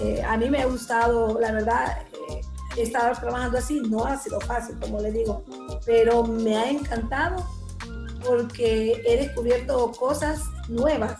Eh, 0.00 0.22
a 0.22 0.36
mí 0.36 0.48
me 0.48 0.62
ha 0.62 0.66
gustado, 0.66 1.40
la 1.40 1.52
verdad, 1.52 2.02
eh, 2.30 2.40
estar 2.76 3.18
trabajando 3.18 3.58
así 3.58 3.80
no 3.80 4.04
ha 4.04 4.16
sido 4.18 4.38
fácil, 4.40 4.78
como 4.78 5.00
le 5.00 5.10
digo, 5.10 5.42
pero 5.86 6.22
me 6.22 6.56
ha 6.56 6.70
encantado 6.70 7.44
porque 8.24 9.02
he 9.06 9.16
descubierto 9.16 9.90
cosas 9.92 10.42
nuevas. 10.68 11.16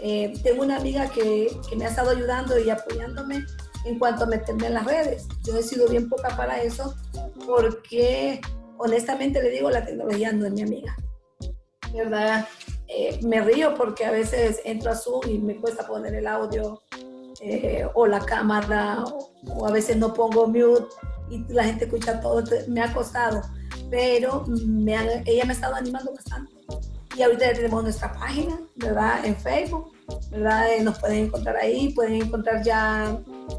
Eh, 0.00 0.32
tengo 0.42 0.62
una 0.62 0.76
amiga 0.76 1.10
que, 1.10 1.50
que, 1.68 1.76
me 1.76 1.84
ha 1.84 1.88
estado 1.88 2.10
ayudando 2.10 2.58
y 2.58 2.70
apoyándome 2.70 3.44
en 3.84 3.98
cuanto 3.98 4.24
a 4.24 4.26
meterme 4.26 4.68
en 4.68 4.74
las 4.74 4.84
redes. 4.84 5.26
Yo 5.44 5.56
he 5.56 5.62
sido 5.62 5.88
bien 5.88 6.08
poca 6.08 6.36
para 6.36 6.62
eso 6.62 6.94
porque 7.46 8.40
honestamente 8.76 9.42
le 9.42 9.50
digo, 9.50 9.70
la 9.70 9.84
tecnología 9.84 10.32
no 10.32 10.46
es 10.46 10.52
mi 10.52 10.62
amiga. 10.62 10.96
¿Verdad? 11.92 12.46
me 13.22 13.40
río 13.40 13.74
porque 13.74 14.04
a 14.04 14.10
veces 14.10 14.60
entro 14.64 14.90
a 14.90 14.94
Zoom 14.94 15.20
y 15.28 15.38
me 15.38 15.56
cuesta 15.56 15.86
poner 15.86 16.14
el 16.14 16.26
audio 16.26 16.80
eh, 17.40 17.86
o 17.94 18.06
la 18.06 18.18
cámara, 18.18 19.04
o, 19.46 19.66
a 19.66 19.70
veces 19.70 19.96
no 19.96 20.12
pongo 20.12 20.48
mute 20.48 20.88
y 21.30 21.44
la 21.52 21.64
gente 21.64 21.84
escucha 21.84 22.20
todo, 22.20 22.42
me 22.66 22.80
ha 22.80 22.92
costado, 22.92 23.42
pero 23.90 24.44
me 24.46 24.94
ella 25.24 25.44
me 25.44 25.50
ha 25.50 25.54
estado 25.54 25.76
animando 25.76 26.12
bastante. 26.12 26.52
Y 27.18 27.22
ahorita 27.22 27.46
ya 27.46 27.54
tenemos 27.54 27.82
nuestra 27.82 28.12
página, 28.12 28.60
¿verdad? 28.76 29.24
En 29.24 29.34
Facebook, 29.34 29.92
¿verdad? 30.30 30.72
Eh, 30.72 30.82
nos 30.84 31.00
pueden 31.00 31.24
encontrar 31.24 31.56
ahí, 31.56 31.92
pueden 31.92 32.22
encontrar 32.22 32.62
ya, 32.62 33.18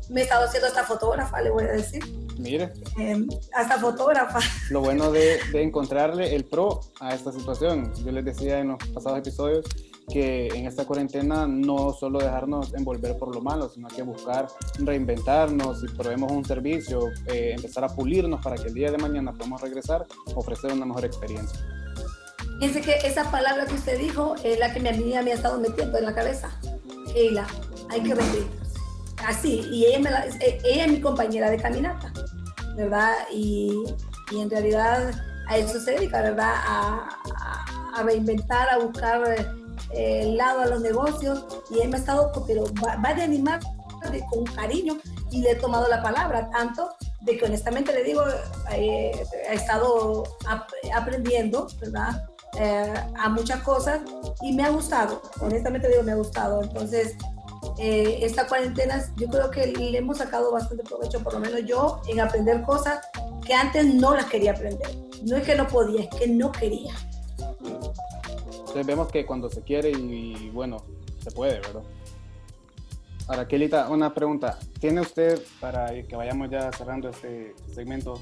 me 0.09 0.21
he 0.21 0.23
estado 0.23 0.45
haciendo 0.45 0.67
hasta 0.67 0.85
fotógrafa, 0.85 1.41
le 1.41 1.49
voy 1.49 1.65
a 1.65 1.73
decir. 1.73 2.01
Mire. 2.37 2.71
Em, 2.97 3.27
hasta 3.53 3.77
fotógrafa. 3.77 4.39
Lo 4.69 4.79
bueno 4.79 5.11
de, 5.11 5.39
de 5.51 5.61
encontrarle 5.61 6.33
el 6.33 6.45
pro 6.45 6.79
a 7.01 7.13
esta 7.13 7.33
situación, 7.33 7.91
yo 8.05 8.13
les 8.13 8.23
decía 8.23 8.59
en 8.59 8.69
los 8.69 8.77
pasados 8.93 9.19
episodios, 9.19 9.65
que 10.09 10.47
en 10.47 10.65
esta 10.65 10.85
cuarentena 10.85 11.45
no 11.45 11.91
solo 11.91 12.19
dejarnos 12.19 12.73
envolver 12.73 13.17
por 13.17 13.35
lo 13.35 13.41
malo, 13.41 13.69
sino 13.69 13.89
que 13.89 14.03
buscar 14.03 14.47
reinventarnos, 14.79 15.81
si 15.81 15.87
probemos 15.87 16.31
un 16.31 16.45
servicio, 16.45 17.09
eh, 17.27 17.53
empezar 17.55 17.83
a 17.83 17.89
pulirnos 17.89 18.41
para 18.41 18.55
que 18.55 18.69
el 18.69 18.73
día 18.73 18.89
de 18.89 18.97
mañana 18.97 19.33
podamos 19.33 19.61
regresar, 19.61 20.07
ofrecer 20.33 20.71
una 20.71 20.85
mejor 20.85 21.03
experiencia. 21.03 21.59
Fíjense 22.59 22.81
que 22.81 23.07
esa 23.07 23.29
palabra 23.31 23.65
que 23.65 23.75
usted 23.75 23.97
dijo 23.97 24.35
es 24.43 24.59
la 24.59 24.73
que 24.73 24.81
mi 24.81 24.89
amiga 24.89 25.21
me 25.21 25.31
ha 25.31 25.35
estado 25.35 25.59
metiendo 25.59 25.97
en 25.97 26.05
la 26.05 26.13
cabeza. 26.13 26.49
Keila, 27.13 27.47
hay 27.89 28.01
que 28.03 28.13
reinventarse. 28.13 28.79
Así, 29.25 29.67
y 29.71 29.85
ella, 29.85 30.25
eh, 30.41 30.59
ella 30.65 30.85
es 30.85 30.91
mi 30.91 31.01
compañera 31.01 31.49
de 31.49 31.57
caminata, 31.57 32.11
¿verdad? 32.75 33.13
Y, 33.31 33.83
y 34.31 34.41
en 34.41 34.49
realidad 34.49 35.11
a 35.47 35.57
eso 35.57 35.79
se 35.79 35.91
dedica, 35.91 36.21
¿verdad? 36.21 36.53
A, 36.55 37.09
a, 37.35 37.99
a 37.99 38.03
reinventar, 38.03 38.69
a 38.69 38.77
buscar 38.77 39.23
el 39.93 40.37
lado 40.37 40.61
a 40.61 40.65
los 40.67 40.81
negocios 40.81 41.45
y 41.71 41.79
él 41.79 41.89
me 41.89 41.97
ha 41.97 41.99
estado, 41.99 42.31
pero 42.45 42.65
va, 42.85 42.97
va 42.97 43.13
de 43.13 43.23
animar 43.23 43.59
con 44.29 44.45
cariño 44.45 44.97
y 45.31 45.41
le 45.41 45.51
he 45.51 45.55
tomado 45.55 45.87
la 45.87 46.01
palabra, 46.01 46.49
tanto 46.49 46.89
de 47.21 47.37
que 47.37 47.45
honestamente 47.45 47.93
le 47.93 48.03
digo, 48.03 48.23
eh, 48.71 49.11
he 49.49 49.53
estado 49.53 50.23
aprendiendo, 50.93 51.67
¿verdad? 51.79 52.25
Eh, 52.57 52.93
a 53.17 53.29
muchas 53.29 53.61
cosas 53.61 54.01
y 54.41 54.53
me 54.53 54.63
ha 54.63 54.69
gustado, 54.69 55.21
honestamente 55.39 55.87
digo, 55.87 56.03
me 56.03 56.11
ha 56.11 56.15
gustado. 56.15 56.63
Entonces, 56.63 57.15
eh, 57.77 58.19
esta 58.21 58.47
cuarentena 58.47 59.03
yo 59.15 59.27
creo 59.27 59.51
que 59.51 59.67
le 59.67 59.97
hemos 59.97 60.17
sacado 60.17 60.51
bastante 60.51 60.83
provecho, 60.83 61.23
por 61.23 61.33
lo 61.33 61.39
menos 61.39 61.63
yo, 61.65 62.01
en 62.07 62.19
aprender 62.19 62.61
cosas 62.63 62.99
que 63.45 63.53
antes 63.53 63.85
no 63.85 64.15
las 64.15 64.25
quería 64.25 64.51
aprender. 64.51 64.89
No 65.23 65.37
es 65.37 65.43
que 65.43 65.55
no 65.55 65.67
podía, 65.67 66.03
es 66.03 66.09
que 66.09 66.27
no 66.27 66.51
quería. 66.51 66.93
Entonces 68.49 68.85
vemos 68.85 69.07
que 69.09 69.25
cuando 69.25 69.49
se 69.49 69.61
quiere 69.61 69.91
y, 69.91 70.49
bueno, 70.49 70.83
se 71.23 71.31
puede, 71.31 71.59
¿verdad? 71.59 71.83
Ahora, 73.27 73.47
Kelita, 73.47 73.89
una 73.89 74.13
pregunta. 74.13 74.57
¿Tiene 74.79 75.01
usted, 75.01 75.41
para 75.59 75.91
que 76.03 76.15
vayamos 76.15 76.49
ya 76.49 76.71
cerrando 76.71 77.09
este 77.09 77.55
segmento, 77.73 78.21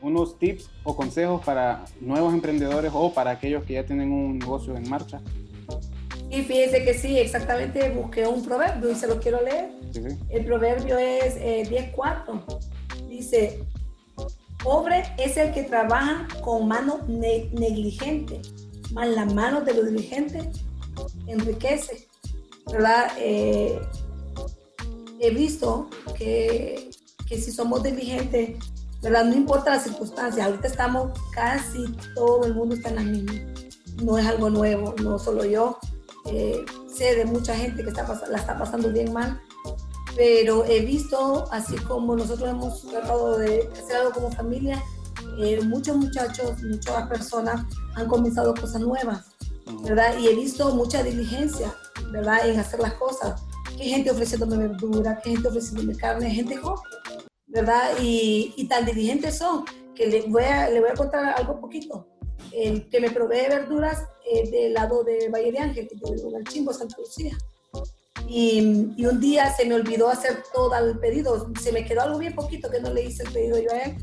unos 0.00 0.38
tips 0.38 0.70
o 0.84 0.96
consejos 0.96 1.44
para 1.44 1.84
nuevos 2.00 2.32
emprendedores 2.32 2.92
o 2.94 3.12
para 3.12 3.32
aquellos 3.32 3.64
que 3.64 3.74
ya 3.74 3.84
tienen 3.84 4.12
un 4.12 4.38
negocio 4.38 4.76
en 4.76 4.88
marcha? 4.88 5.20
Y 6.30 6.42
fíjese 6.42 6.84
que 6.84 6.94
sí, 6.94 7.18
exactamente 7.18 7.88
busqué 7.90 8.26
un 8.26 8.44
proverbio 8.44 8.90
y 8.90 8.94
se 8.94 9.06
lo 9.06 9.18
quiero 9.18 9.42
leer. 9.42 9.70
El 10.28 10.44
proverbio 10.44 10.98
es 10.98 11.36
eh, 11.36 11.62
10.4. 11.94 13.08
Dice, 13.08 13.64
pobre 14.62 15.04
es 15.18 15.36
el 15.36 15.52
que 15.52 15.62
trabaja 15.62 16.28
con 16.42 16.68
mano 16.68 17.00
negligente, 17.08 18.42
más 18.92 19.08
las 19.08 19.32
manos 19.32 19.64
de 19.64 19.74
los 19.74 19.90
dirigentes 19.90 20.46
enriquece, 21.26 22.08
¿verdad? 22.70 23.10
Eh, 23.18 23.80
he 25.20 25.30
visto 25.30 25.88
que, 26.16 26.90
que, 27.26 27.40
si 27.40 27.52
somos 27.52 27.82
diligentes, 27.82 28.58
¿verdad? 29.02 29.24
No 29.24 29.34
importa 29.34 29.70
las 29.70 29.84
circunstancias, 29.84 30.46
ahorita 30.46 30.68
estamos, 30.68 31.18
casi 31.32 31.84
todo 32.14 32.44
el 32.44 32.54
mundo 32.54 32.74
está 32.74 32.90
en 32.90 32.96
la 32.96 33.02
misma. 33.02 33.32
No 34.02 34.18
es 34.18 34.26
algo 34.26 34.50
nuevo, 34.50 34.94
no 35.02 35.18
solo 35.18 35.44
yo. 35.44 35.78
Eh, 36.26 36.64
sé 36.92 37.14
de 37.14 37.24
mucha 37.24 37.54
gente 37.54 37.82
que 37.82 37.90
está, 37.90 38.06
la 38.28 38.38
está 38.38 38.58
pasando 38.58 38.92
bien 38.92 39.12
mal, 39.12 39.40
pero 40.16 40.64
he 40.64 40.80
visto, 40.80 41.46
así 41.52 41.76
como 41.76 42.16
nosotros 42.16 42.50
hemos 42.50 42.82
tratado 42.82 43.38
de 43.38 43.68
hacer 43.72 43.96
algo 43.96 44.12
como 44.12 44.30
familia, 44.32 44.82
eh, 45.38 45.60
muchos 45.62 45.96
muchachos, 45.96 46.60
muchas 46.62 47.08
personas 47.08 47.64
han 47.94 48.08
comenzado 48.08 48.54
cosas 48.54 48.80
nuevas, 48.80 49.26
¿verdad? 49.82 50.18
Y 50.18 50.26
he 50.26 50.34
visto 50.34 50.74
mucha 50.74 51.02
diligencia, 51.02 51.72
¿verdad? 52.10 52.48
En 52.48 52.58
hacer 52.58 52.80
las 52.80 52.94
cosas. 52.94 53.42
Que 53.76 53.84
gente 53.84 54.10
ofreciéndome 54.10 54.56
verdura, 54.56 55.20
que 55.22 55.30
gente 55.30 55.48
ofreciéndome 55.48 55.96
carne, 55.96 56.30
gente 56.30 56.56
joven, 56.56 56.82
¿verdad? 57.48 57.92
Y, 58.00 58.54
y, 58.56 58.68
tan 58.68 58.84
diligentes 58.84 59.38
son 59.38 59.64
que 59.94 60.06
le 60.06 60.22
voy 60.22 60.44
a, 60.44 60.70
le 60.70 60.80
voy 60.80 60.90
a 60.90 60.94
contar 60.94 61.34
algo 61.36 61.60
poquito. 61.60 62.06
El 62.52 62.88
que 62.88 63.00
me 63.00 63.10
provee 63.10 63.48
verduras 63.48 64.04
eh, 64.30 64.50
del 64.50 64.74
lado 64.74 65.04
de 65.04 65.28
Valle 65.28 65.52
de 65.52 65.58
Ángel, 65.58 65.88
que 65.88 65.96
yo 65.96 66.12
vivo 66.12 66.30
en 66.30 66.36
el 66.36 66.44
Chimbo, 66.44 66.72
Santa 66.72 66.96
Lucía. 66.98 67.36
Y, 68.28 68.92
y, 68.96 69.06
un 69.06 69.20
día 69.20 69.52
se 69.54 69.64
me 69.64 69.74
olvidó 69.74 70.08
hacer 70.08 70.42
todo 70.52 70.74
el 70.76 70.98
pedido. 70.98 71.50
Se 71.60 71.72
me 71.72 71.84
quedó 71.84 72.02
algo 72.02 72.18
bien 72.18 72.34
poquito 72.34 72.70
que 72.70 72.80
no 72.80 72.92
le 72.92 73.04
hice 73.04 73.22
el 73.24 73.32
pedido 73.32 73.58
yo 73.58 73.72
a 73.72 73.78
él 73.78 73.96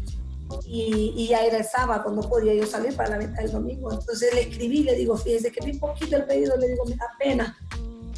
y, 0.65 1.27
ya 1.27 1.43
era 1.45 1.57
el 1.57 1.65
sábado, 1.65 2.11
no 2.11 2.21
podía 2.21 2.53
yo 2.53 2.65
salir 2.65 2.95
para 2.95 3.09
la 3.09 3.17
venta 3.17 3.41
del 3.41 3.51
domingo. 3.51 3.91
Entonces 3.91 4.33
le 4.33 4.41
escribí, 4.41 4.83
le 4.83 4.95
digo, 4.95 5.17
fíjese 5.17 5.51
que 5.51 5.65
vi 5.65 5.77
poquito 5.77 6.15
el 6.15 6.25
pedido, 6.25 6.55
le 6.57 6.69
digo, 6.69 6.85
me 6.85 6.95
da 6.95 7.07
pena. 7.17 7.57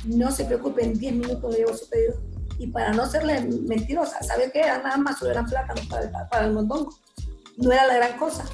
No 0.05 0.31
se 0.31 0.45
preocupe, 0.45 0.83
en 0.83 0.97
10 0.97 1.13
minutos 1.13 1.51
le 1.51 1.59
llevo 1.59 1.73
su 1.75 1.89
pedido. 1.89 2.15
Y 2.59 2.67
para 2.67 2.91
no 2.91 3.05
serle 3.05 3.41
mentirosa, 3.41 4.21
¿sabe 4.23 4.51
qué? 4.51 4.61
Era 4.61 4.79
nada 4.79 4.97
más 4.97 5.21
eran 5.21 5.45
plátanos 5.45 5.85
para 5.87 6.03
el, 6.03 6.11
para 6.11 6.45
el 6.45 6.53
mondongo. 6.53 6.89
No 7.57 7.71
era 7.71 7.87
la 7.87 7.95
gran 7.95 8.17
cosa. 8.17 8.45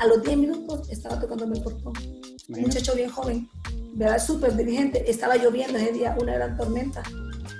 A 0.00 0.06
los 0.06 0.22
10 0.22 0.36
minutos 0.38 0.88
estaba 0.90 1.18
tocándome 1.18 1.58
el 1.58 1.62
portón. 1.62 1.92
Un 2.48 2.60
muchacho 2.60 2.94
bien 2.94 3.10
joven, 3.10 3.48
¿verdad? 3.94 4.18
Súper 4.18 4.56
dirigente. 4.56 5.10
Estaba 5.10 5.36
lloviendo 5.36 5.78
ese 5.78 5.92
día, 5.92 6.16
una 6.20 6.34
gran 6.34 6.56
tormenta. 6.56 7.02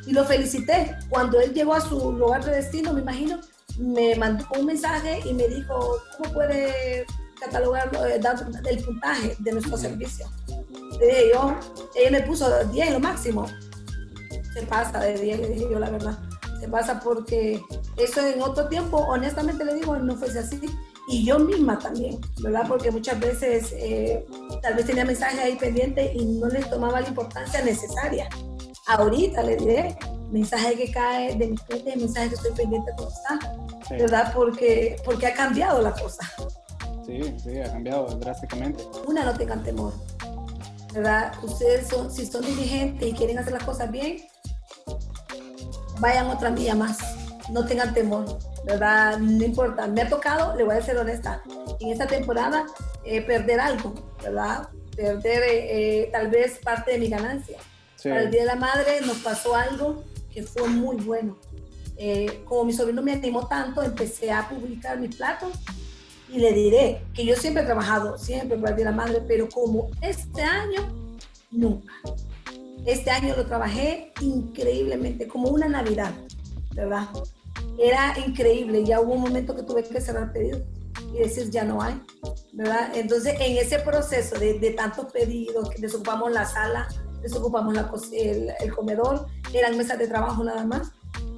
Y 0.07 0.13
lo 0.13 0.25
felicité. 0.25 0.97
Cuando 1.09 1.41
él 1.41 1.53
llegó 1.53 1.75
a 1.75 1.81
su 1.81 2.13
lugar 2.13 2.45
de 2.45 2.53
destino, 2.53 2.93
me 2.93 3.01
imagino, 3.01 3.41
me 3.79 4.15
mandó 4.17 4.47
un 4.59 4.67
mensaje 4.67 5.21
y 5.25 5.35
me 5.35 5.49
dijo, 5.49 5.99
¿cómo 6.17 6.33
puede 6.33 7.07
catalogar 7.41 7.91
eh, 8.07 8.21
el 8.69 8.85
puntaje 8.85 9.37
de 9.39 9.53
nuestro 9.53 9.77
servicio? 9.77 10.27
yo, 11.33 11.57
ella 11.95 12.11
me 12.11 12.21
puso 12.23 12.65
10 12.65 12.93
lo 12.93 13.01
máximo. 13.01 13.47
Se 14.53 14.63
pasa 14.63 15.01
de 15.01 15.19
10, 15.19 15.41
le 15.41 15.49
dije 15.49 15.69
yo 15.71 15.79
la 15.79 15.91
verdad. 15.91 16.19
Se 16.61 16.69
pasa 16.69 17.01
porque 17.01 17.61
eso 17.97 18.21
en 18.27 18.43
otro 18.43 18.69
tiempo, 18.69 18.99
honestamente 18.99 19.65
le 19.65 19.75
digo, 19.75 19.97
no 19.97 20.17
fuese 20.17 20.41
así. 20.41 20.61
Y 21.09 21.25
yo 21.25 21.39
misma 21.39 21.79
también, 21.79 22.21
¿verdad? 22.41 22.67
Porque 22.69 22.91
muchas 22.91 23.19
veces 23.19 23.73
eh, 23.73 24.25
tal 24.63 24.75
vez 24.75 24.87
tenía 24.87 25.05
mensajes 25.05 25.41
ahí 25.41 25.57
pendientes 25.57 26.15
y 26.15 26.25
no 26.25 26.47
les 26.49 26.69
tomaba 26.71 27.01
la 27.01 27.09
importancia 27.09 27.63
necesaria. 27.65 28.29
Ahorita 28.87 29.43
le 29.43 29.57
diré, 29.57 29.97
mensaje 30.31 30.77
que 30.77 30.93
cae 30.93 31.37
de 31.37 31.49
mi 31.49 31.57
cliente, 31.57 31.97
mensaje 31.97 32.29
que 32.29 32.35
estoy 32.37 32.53
pendiente 32.53 32.93
de 32.93 33.05
está, 33.05 33.57
¿verdad? 33.91 34.33
Porque, 34.35 34.97
porque 35.05 35.27
ha 35.27 35.35
cambiado 35.35 35.83
la 35.83 35.93
cosa. 35.93 36.31
Sí, 37.05 37.35
sí, 37.43 37.59
ha 37.59 37.73
cambiado 37.73 38.07
drásticamente. 38.19 38.85
Una, 39.07 39.25
no 39.25 39.35
tengan 39.35 39.63
temor, 39.65 39.93
¿verdad? 40.95 41.33
Ustedes 41.43 41.89
son, 41.89 42.11
si 42.13 42.27
son 42.27 42.43
dirigentes 42.43 43.09
y 43.09 43.13
quieren 43.13 43.39
hacer 43.39 43.55
las 43.55 43.65
cosas 43.65 43.91
bien, 43.91 44.19
vayan 46.01 46.27
otra 46.27 46.51
milla 46.51 46.75
más, 46.75 46.99
no 47.51 47.65
tengan 47.67 47.95
temor, 47.95 48.39
¿verdad? 48.65 49.19
No 49.19 49.45
importa, 49.45 49.87
me 49.87 50.03
ha 50.03 50.09
tocado, 50.09 50.57
le 50.57 50.65
voy 50.65 50.77
a 50.77 50.83
ser 50.83 50.97
honesta, 50.97 51.43
en 51.81 51.91
esta 51.91 52.07
temporada 52.07 52.67
eh, 53.05 53.23
perder 53.23 53.61
algo, 53.61 53.95
¿verdad? 54.23 54.69
Perder 54.97 55.43
eh, 55.47 56.09
tal 56.13 56.29
vez 56.29 56.59
parte 56.59 56.93
de 56.93 56.99
mi 56.99 57.09
ganancia. 57.09 57.59
Para 58.03 58.23
el 58.23 58.31
Día 58.31 58.41
de 58.41 58.47
la 58.47 58.57
Madre 58.57 59.01
nos 59.03 59.19
pasó 59.19 59.55
algo 59.55 60.05
que 60.33 60.43
fue 60.43 60.69
muy 60.69 60.97
bueno. 60.97 61.37
Eh, 61.97 62.43
como 62.47 62.65
mi 62.65 62.73
sobrino 62.73 63.03
me 63.03 63.13
animó 63.13 63.47
tanto, 63.47 63.83
empecé 63.83 64.33
a 64.33 64.49
publicar 64.49 64.99
mis 64.99 65.17
platos 65.17 65.53
y 66.31 66.39
le 66.39 66.53
diré 66.53 67.03
que 67.13 67.27
yo 67.27 67.37
siempre 67.37 67.63
he 67.63 67.67
trabajado, 67.67 68.17
siempre 68.17 68.57
para 68.57 68.71
el 68.71 68.77
Día 68.77 68.87
de 68.87 68.91
la 68.91 68.97
Madre, 68.97 69.23
pero 69.27 69.49
como 69.49 69.91
este 70.01 70.43
año, 70.43 70.89
nunca. 71.51 71.93
Este 72.87 73.11
año 73.11 73.35
lo 73.37 73.47
trabajé 73.47 74.13
increíblemente, 74.21 75.29
como 75.29 75.49
una 75.51 75.69
Navidad, 75.69 76.13
¿verdad? 76.75 77.09
Era 77.79 78.15
increíble, 78.27 78.85
ya 78.85 79.01
hubo 79.01 79.15
un 79.15 79.23
momento 79.23 79.55
que 79.55 79.63
tuve 79.63 79.83
que 79.85 80.01
cerrar 80.01 80.33
pedidos 80.33 80.63
y 81.15 81.19
decir 81.19 81.51
ya 81.51 81.65
no 81.65 81.83
hay, 81.83 82.01
¿verdad? 82.53 82.91
Entonces, 82.95 83.35
en 83.41 83.59
ese 83.59 83.79
proceso 83.81 84.39
de, 84.39 84.59
de 84.59 84.71
tantos 84.71 85.13
pedidos, 85.13 85.71
que 85.71 85.81
desocupamos 85.81 86.33
la 86.33 86.47
sala, 86.47 86.89
desocupamos 87.23 87.75
la, 87.75 87.91
el, 88.13 88.53
el, 88.61 88.75
comedor, 88.75 89.27
eran 89.53 89.77
mesas 89.77 89.99
de 89.99 90.09
trabajo 90.09 90.43
nada 90.45 90.65
más, 90.65 90.93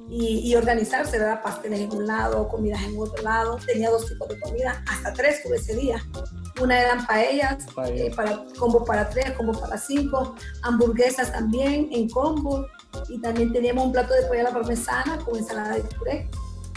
y, 0.09 0.39
y, 0.47 0.55
organizarse, 0.55 1.17
¿verdad? 1.17 1.41
Pasteles 1.41 1.79
en 1.79 1.91
un 1.91 2.05
lado, 2.05 2.47
comidas 2.47 2.83
en 2.83 2.97
otro 2.99 3.23
lado, 3.23 3.57
tenía 3.65 3.89
dos 3.89 4.07
tipos 4.07 4.27
de 4.27 4.39
comida, 4.39 4.83
hasta 4.87 5.11
tres 5.13 5.41
tuve 5.41 5.57
ese 5.57 5.75
día. 5.75 6.03
Una 6.61 6.79
eran 6.79 7.05
paellas, 7.07 7.65
eh, 7.87 8.11
para, 8.15 8.43
combo 8.59 8.85
para 8.85 9.09
tres, 9.09 9.31
combo 9.31 9.59
para 9.59 9.77
cinco, 9.77 10.35
hamburguesas 10.61 11.31
también 11.31 11.89
en 11.91 12.09
combo, 12.09 12.67
y 13.09 13.19
también 13.19 13.51
teníamos 13.51 13.85
un 13.85 13.91
plato 13.91 14.13
de 14.13 14.23
pollo 14.23 14.41
a 14.41 14.43
la 14.43 14.51
parmesana 14.51 15.17
con 15.19 15.37
ensalada 15.37 15.75
de 15.75 15.81
puré. 15.81 16.29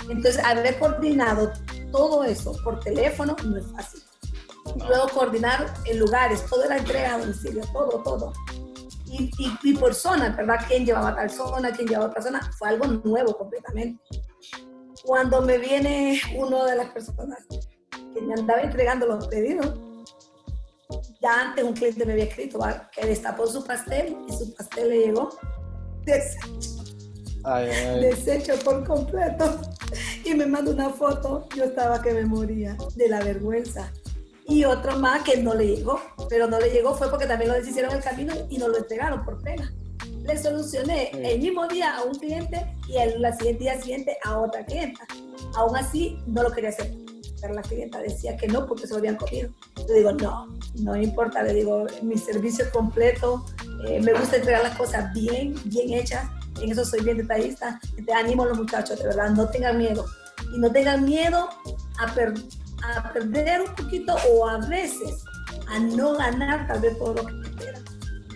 Entonces, 0.09 0.43
haber 0.45 0.79
coordinado 0.79 1.53
todo 1.93 2.25
eso 2.25 2.53
por 2.65 2.81
teléfono 2.81 3.37
no 3.45 3.57
es 3.59 3.67
fácil. 3.73 4.03
No. 4.77 4.89
Luego 4.89 5.09
coordinar 5.11 5.73
en 5.85 5.99
lugares, 5.99 6.45
toda 6.47 6.67
la 6.67 6.79
entrega 6.79 7.15
a 7.15 7.19
domicilio, 7.19 7.63
todo, 7.73 8.03
todo. 8.03 8.33
Y, 9.07 9.31
y, 9.39 9.59
y, 9.63 9.77
por 9.77 9.95
zona, 9.95 10.31
¿verdad? 10.31 10.65
¿Quién 10.67 10.85
llevaba 10.85 11.15
tal 11.15 11.31
zona? 11.31 11.71
¿Quién 11.71 11.87
llevaba 11.87 12.11
otra 12.11 12.23
zona? 12.23 12.41
Fue 12.59 12.69
algo 12.69 12.87
nuevo 12.87 13.37
completamente. 13.37 14.03
Cuando 15.05 15.43
me 15.43 15.59
viene 15.59 16.21
uno 16.35 16.65
de 16.65 16.77
las 16.77 16.91
personas 16.91 17.39
que 18.17 18.23
me 18.23 18.35
andaba 18.35 18.63
entregando 18.63 19.07
los 19.07 19.29
pedidos, 19.29 19.75
ya 21.21 21.41
antes 21.49 21.65
un 21.65 21.75
cliente 21.75 22.05
me 22.07 22.13
había 22.13 22.25
escrito 22.25 22.59
¿va? 22.59 22.89
que 22.91 23.07
destapó 23.07 23.47
su 23.47 23.65
pastel 23.65 24.17
y 24.29 24.33
su 24.33 24.55
pastel 24.55 24.89
le 24.89 24.99
llegó 25.07 25.31
deshecho. 26.05 26.85
Ay, 27.45 27.69
ay. 27.71 28.01
Deshecho 28.01 28.55
por 28.65 28.85
completo. 28.87 29.61
Y 30.25 30.35
me 30.35 30.47
mandó 30.47 30.73
una 30.73 30.91
foto, 30.91 31.49
yo 31.55 31.65
estaba 31.65 32.03
que 32.03 32.13
me 32.13 32.25
moría 32.25 32.77
de 32.97 33.09
la 33.09 33.21
vergüenza 33.21 33.93
y 34.49 34.65
otro 34.65 34.99
más 34.99 35.23
que 35.23 35.37
no 35.39 35.55
le 35.55 35.77
llegó, 35.77 36.01
pero 36.29 36.49
no 36.49 36.59
le 36.59 36.71
llegó 36.71 36.95
fue 36.95 37.11
porque 37.11 37.27
también 37.27 37.51
lo 37.51 37.57
deshicieron 37.57 37.95
el 37.95 38.03
camino 38.03 38.35
y 38.49 38.59
no 38.59 38.69
lo 38.69 38.79
entregaron 38.79 39.25
por 39.25 39.43
pena. 39.43 39.73
Le 40.23 40.39
solucioné 40.39 41.11
sí. 41.13 41.21
el 41.23 41.41
mismo 41.41 41.67
día 41.69 41.97
a 41.97 42.03
un 42.05 42.15
cliente 42.15 42.77
y 42.89 42.97
el 42.97 43.13
siguiente 43.39 43.65
día 43.65 43.81
siguiente 43.81 44.19
a 44.25 44.39
otra 44.39 44.65
clienta. 44.65 45.07
Aún 45.55 45.77
así, 45.77 46.19
no 46.27 46.43
lo 46.43 46.51
quería 46.51 46.71
hacer. 46.71 47.06
Pero 47.41 47.55
la 47.55 47.63
clienta 47.63 48.01
decía 48.01 48.37
que 48.37 48.49
no 48.49 48.67
porque 48.67 48.87
se 48.87 48.95
lo 48.95 48.99
habían 48.99 49.17
comido. 49.17 49.51
Le 49.89 49.95
digo, 49.95 50.13
no, 50.13 50.49
no 50.77 50.97
importa. 50.97 51.43
Le 51.43 51.55
digo, 51.55 51.87
mi 52.03 52.17
servicio 52.17 52.65
completo, 52.73 53.45
eh, 53.87 54.01
me 54.01 54.13
gusta 54.13 54.37
entregar 54.37 54.63
las 54.63 54.77
cosas 54.77 55.13
bien, 55.13 55.55
bien 55.65 55.93
hechas. 55.93 56.29
En 56.61 56.71
eso 56.71 56.85
soy 56.85 57.03
bien 57.03 57.19
detallista. 57.19 57.79
Te 58.05 58.13
animo 58.13 58.45
a 58.45 58.47
los 58.47 58.59
muchachos, 58.59 58.99
de 58.99 59.05
verdad, 59.05 59.31
no 59.31 59.49
tengan 59.49 59.79
miedo. 59.79 60.07
Y 60.55 60.59
no 60.59 60.71
tengan 60.71 61.05
miedo 61.05 61.49
a 61.99 62.15
perder 62.15 62.43
a 62.95 63.13
perder 63.13 63.63
un 63.63 63.75
poquito 63.75 64.17
o 64.31 64.49
a 64.49 64.59
veces 64.59 65.25
a 65.69 65.79
no 65.79 66.17
ganar 66.17 66.67
tal 66.67 66.81
vez 66.81 66.99
todo 66.99 67.15
lo 67.15 67.27
que 67.27 67.49
esperan, 67.49 67.85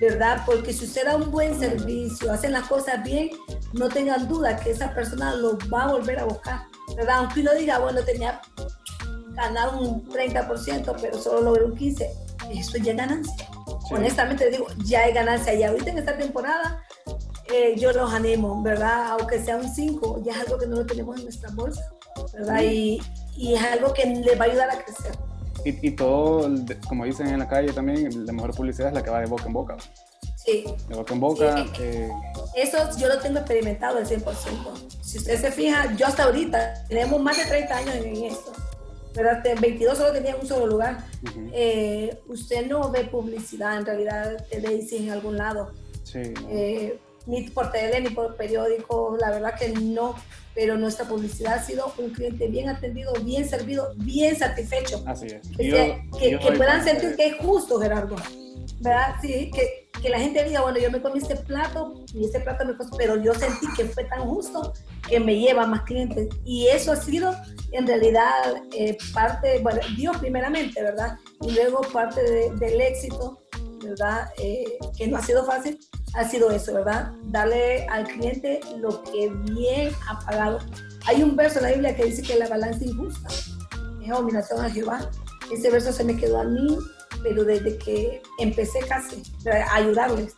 ¿verdad? 0.01 0.43
Porque 0.47 0.73
si 0.73 0.85
usted 0.85 1.05
da 1.05 1.17
un 1.17 1.31
buen 1.31 1.59
servicio, 1.59 2.33
hacen 2.33 2.53
las 2.53 2.67
cosas 2.69 3.03
bien, 3.05 3.31
no 3.73 3.89
tengan 3.89 4.27
duda 4.29 4.57
que 4.57 4.71
esa 4.71 4.93
persona 4.95 5.35
lo 5.37 5.59
va 5.73 5.85
a 5.85 5.93
volver 5.93 6.19
a 6.19 6.25
buscar, 6.25 6.63
¿verdad? 6.97 7.19
Aunque 7.19 7.41
uno 7.41 7.55
diga, 7.55 7.79
bueno, 7.79 8.03
tenía 8.03 8.41
ganar 9.35 9.75
un 9.75 10.09
30%, 10.09 10.97
pero 11.01 11.19
solo 11.19 11.41
logré 11.43 11.65
un 11.65 11.77
15%, 11.77 12.09
eso 12.51 12.79
ya 12.79 12.93
es 12.93 12.97
ganancia. 12.97 13.49
Sí. 13.89 13.95
Honestamente 13.95 14.51
digo, 14.51 14.67
ya 14.85 15.01
hay 15.01 15.13
ganancia. 15.13 15.55
Y 15.55 15.63
ahorita 15.63 15.91
en 15.91 15.99
esta 15.99 16.17
temporada, 16.17 16.83
eh, 17.53 17.75
yo 17.79 17.93
los 17.93 18.13
animo, 18.13 18.63
¿verdad? 18.63 19.13
Aunque 19.13 19.43
sea 19.43 19.57
un 19.57 19.69
5, 19.69 20.23
ya 20.25 20.33
es 20.33 20.39
algo 20.39 20.59
que 20.59 20.67
no 20.67 20.77
lo 20.77 20.87
tenemos 20.87 21.17
en 21.19 21.25
nuestra 21.25 21.51
bolsa, 21.51 21.83
¿verdad? 22.33 22.63
Y, 22.63 23.01
y 23.37 23.55
es 23.55 23.63
algo 23.63 23.93
que 23.93 24.07
les 24.07 24.39
va 24.39 24.45
a 24.45 24.49
ayudar 24.49 24.71
a 24.71 24.83
crecer. 24.83 25.13
Y, 25.65 25.89
y, 25.89 25.91
todo, 25.91 26.49
como 26.89 27.05
dicen 27.05 27.29
en 27.29 27.39
la 27.39 27.49
calle 27.49 27.73
también, 27.73 28.25
la 28.25 28.33
mejor 28.33 28.55
publicidad 28.55 28.89
es 28.89 28.95
la 28.95 29.03
que 29.03 29.11
va 29.11 29.21
de 29.21 29.27
boca 29.27 29.45
en 29.47 29.53
boca. 29.53 29.77
Sí. 30.37 30.65
De 30.89 30.95
boca 30.95 31.13
en 31.13 31.21
boca. 31.21 31.65
Sí. 31.65 31.83
Eh... 31.83 32.11
Eso 32.57 32.79
yo 32.99 33.09
lo 33.09 33.19
tengo 33.19 33.39
experimentado 33.39 33.99
al 33.99 34.07
100%. 34.07 34.25
Si 35.03 35.19
usted 35.19 35.41
se 35.41 35.53
fija, 35.53 35.95
yo 35.97 36.07
hasta 36.07 36.25
ahorita, 36.25 36.87
tenemos 36.89 37.21
más 37.21 37.37
de 37.37 37.45
30 37.45 37.77
años 37.77 37.95
en 37.97 38.25
esto. 38.25 38.53
¿Verdad? 39.15 39.43
22 39.61 39.99
solo 39.99 40.13
tenía 40.13 40.37
un 40.37 40.47
solo 40.47 40.67
lugar. 40.67 41.05
Uh 41.23 41.27
-huh. 41.27 41.51
eh, 41.53 42.19
usted 42.29 42.67
no 42.67 42.91
ve 42.91 43.05
publicidad 43.05 43.79
en 43.79 43.87
realidad 43.87 44.47
de 44.49 44.61
Daisy 44.61 44.97
en 44.99 45.11
algún 45.11 45.37
lado. 45.37 45.73
Sí. 46.03 46.21
No. 46.41 46.49
Eh, 46.51 46.99
ni 47.27 47.49
por 47.51 47.71
tele, 47.71 48.01
ni 48.01 48.11
por 48.11 48.37
periódico, 48.37 49.17
la 49.21 49.31
verdad 49.31 49.55
que 49.59 49.69
no 49.69 50.17
pero 50.55 50.77
nuestra 50.77 51.07
publicidad 51.07 51.55
ha 51.55 51.63
sido 51.63 51.93
un 51.99 52.11
cliente 52.11 52.49
bien 52.49 52.69
atendido, 52.69 53.13
bien 53.23 53.49
servido, 53.49 53.93
bien 53.97 54.37
satisfecho. 54.37 55.03
Así 55.07 55.27
es. 55.27 55.49
Que, 55.57 55.69
yo, 55.69 56.19
que, 56.19 56.31
yo 56.33 56.39
que 56.39 56.53
puedan 56.53 56.85
sentir 56.85 57.15
que 57.17 57.29
es 57.29 57.37
justo, 57.37 57.79
Gerardo. 57.79 58.17
¿Verdad? 58.81 59.15
Sí, 59.23 59.51
que, 59.55 59.80
que, 60.01 60.09
la 60.09 60.19
gente 60.19 60.45
diga, 60.45 60.63
bueno, 60.63 60.79
yo 60.79 60.91
me 60.91 61.01
comí 61.01 61.19
este 61.19 61.37
plato 61.37 61.95
y 62.15 62.25
este 62.25 62.41
plato 62.41 62.65
me 62.65 62.77
costó, 62.77 62.97
pero 62.97 63.17
yo 63.17 63.35
sentí 63.35 63.67
que 63.77 63.85
fue 63.87 64.05
tan 64.05 64.21
justo 64.21 64.73
que 65.09 65.21
me 65.21 65.39
lleva 65.39 65.67
más 65.67 65.83
clientes. 65.83 66.29
Y 66.45 66.67
eso 66.69 66.93
ha 66.93 66.97
sido, 66.97 67.35
en 67.73 67.87
realidad, 67.87 68.63
eh, 68.77 68.97
parte, 69.13 69.61
bueno, 69.61 69.81
Dios 69.97 70.17
primeramente, 70.19 70.83
¿verdad? 70.83 71.17
Y 71.43 71.53
luego 71.53 71.81
parte 71.93 72.23
de, 72.23 72.51
del 72.57 72.81
éxito, 72.81 73.43
¿verdad? 73.83 74.29
Eh, 74.39 74.79
que 74.97 75.07
no 75.07 75.17
ha 75.17 75.23
sido 75.23 75.45
fácil, 75.45 75.79
ha 76.15 76.29
sido 76.29 76.51
eso, 76.51 76.75
¿verdad? 76.75 77.13
Darle 77.25 77.87
al 77.89 78.07
cliente 78.07 78.61
lo 78.79 79.03
que 79.05 79.31
bien 79.53 79.93
ha 80.09 80.19
pagado. 80.21 80.59
Hay 81.07 81.23
un 81.23 81.37
verso 81.37 81.59
en 81.59 81.65
la 81.65 81.71
Biblia 81.73 81.97
que 81.97 82.05
dice 82.05 82.23
que 82.23 82.37
la 82.37 82.49
balanza 82.49 82.85
injusta 82.85 83.29
es 84.03 84.11
abominación 84.11 84.65
a 84.65 84.71
Jehová. 84.71 85.11
Ese 85.53 85.71
verso 85.71 85.93
se 85.93 86.05
me 86.05 86.17
quedó 86.17 86.41
a 86.41 86.45
mí, 86.45 86.79
pero 87.23 87.45
desde 87.45 87.77
que 87.79 88.23
empecé 88.39 88.81
casi 88.81 89.23
a 89.51 89.75
ayudarles. 89.75 90.35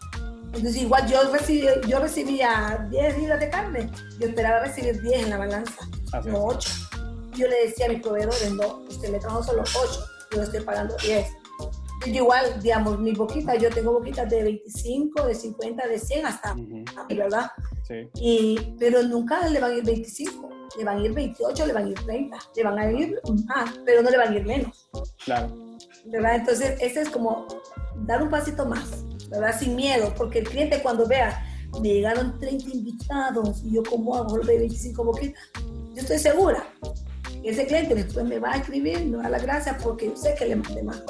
Entonces, 0.47 0.83
igual 0.83 1.07
yo, 1.09 1.33
recibí, 1.33 1.66
yo 1.88 1.99
recibía 1.99 2.87
10 2.90 3.18
libras 3.18 3.40
de 3.40 3.49
carne, 3.49 3.90
yo 4.18 4.27
esperaba 4.27 4.61
recibir 4.61 5.01
10 5.01 5.23
en 5.23 5.31
la 5.31 5.38
balanza, 5.38 5.88
Así 6.12 6.29
no 6.29 6.45
8. 6.45 6.71
Yo 7.35 7.49
le 7.49 7.66
decía 7.66 7.87
a 7.87 7.88
mis 7.88 8.03
proveedores, 8.03 8.53
no, 8.53 8.81
usted 8.88 9.11
me 9.11 9.18
trajo 9.18 9.42
solo 9.42 9.62
8, 9.62 10.07
yo 10.37 10.42
estoy 10.42 10.61
pagando 10.61 10.95
10 10.97 11.27
yo 12.11 12.23
igual, 12.23 12.61
digamos, 12.61 12.99
mi 12.99 13.12
boquita, 13.12 13.55
yo 13.57 13.71
tengo 13.71 13.92
boquitas 13.92 14.29
de 14.29 14.42
25, 14.42 15.27
de 15.27 15.35
50, 15.35 15.88
de 15.88 15.99
100 15.99 16.27
hasta, 16.27 16.53
uh 16.53 16.57
-huh. 16.57 17.16
¿verdad? 17.16 17.51
Sí. 17.87 18.09
Y, 18.16 18.75
pero 18.79 19.03
nunca 19.03 19.47
le 19.49 19.61
van 19.61 19.73
a 19.73 19.75
ir 19.75 19.85
25, 19.85 20.49
le 20.79 20.85
van 20.85 20.99
a 20.99 21.05
ir 21.05 21.12
28, 21.12 21.66
le 21.66 21.73
van 21.73 21.87
a 21.87 21.88
ir 21.90 22.01
30, 22.05 22.37
le 22.57 22.64
van 22.64 22.79
a 22.79 22.90
ir 22.90 23.21
más, 23.47 23.79
pero 23.85 24.03
no 24.03 24.11
le 24.11 24.18
van 24.18 24.33
a 24.33 24.37
ir 24.37 24.45
menos. 24.45 24.90
Claro. 25.25 25.71
¿Verdad? 26.04 26.36
Entonces, 26.36 26.76
ese 26.80 27.02
es 27.02 27.10
como 27.10 27.46
dar 28.06 28.22
un 28.22 28.30
pasito 28.30 28.66
más, 28.66 29.04
¿verdad? 29.28 29.58
Sin 29.58 29.76
miedo, 29.76 30.12
porque 30.16 30.40
el 30.40 30.48
cliente 30.48 30.82
cuando 30.82 31.06
vea, 31.06 31.46
me 31.80 31.88
llegaron 31.88 32.38
30 32.38 32.70
invitados 32.70 33.62
y 33.64 33.74
yo 33.74 33.82
como 33.82 34.14
hago 34.14 34.38
de 34.38 34.58
25 34.58 35.04
boquitas, 35.04 35.42
yo 35.94 36.00
estoy 36.00 36.18
segura 36.18 36.66
ese 37.42 37.66
cliente 37.66 37.94
después 37.94 38.24
me 38.24 38.38
va 38.38 38.52
a 38.52 38.56
escribir, 38.58 39.04
me 39.04 39.16
va 39.16 39.20
a 39.20 39.22
dar 39.24 39.32
las 39.32 39.42
gracias 39.42 39.82
porque 39.82 40.06
yo 40.06 40.16
sé 40.16 40.34
que 40.38 40.46
le 40.46 40.56
mandé 40.56 40.82
más. 40.82 41.02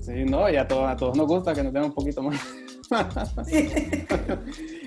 Sí, 0.00 0.24
no, 0.24 0.48
y 0.50 0.56
a 0.56 0.66
todos, 0.66 0.88
a 0.88 0.96
todos 0.96 1.16
nos 1.16 1.26
gusta 1.26 1.54
que 1.54 1.62
nos 1.62 1.72
den 1.72 1.84
un 1.84 1.92
poquito 1.92 2.22
más. 2.22 2.40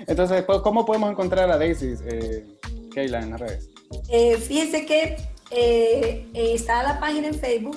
Entonces, 0.06 0.44
¿cómo 0.62 0.84
podemos 0.84 1.10
encontrar 1.10 1.50
a 1.50 1.56
Daisy, 1.56 1.94
eh, 2.04 2.44
Keila, 2.92 3.22
en 3.22 3.30
las 3.30 3.40
redes? 3.40 3.70
Eh, 4.08 4.36
fíjense 4.36 4.84
que 4.84 5.16
eh, 5.50 6.26
está 6.34 6.82
la 6.82 6.98
página 6.98 7.28
en 7.28 7.34
Facebook. 7.34 7.76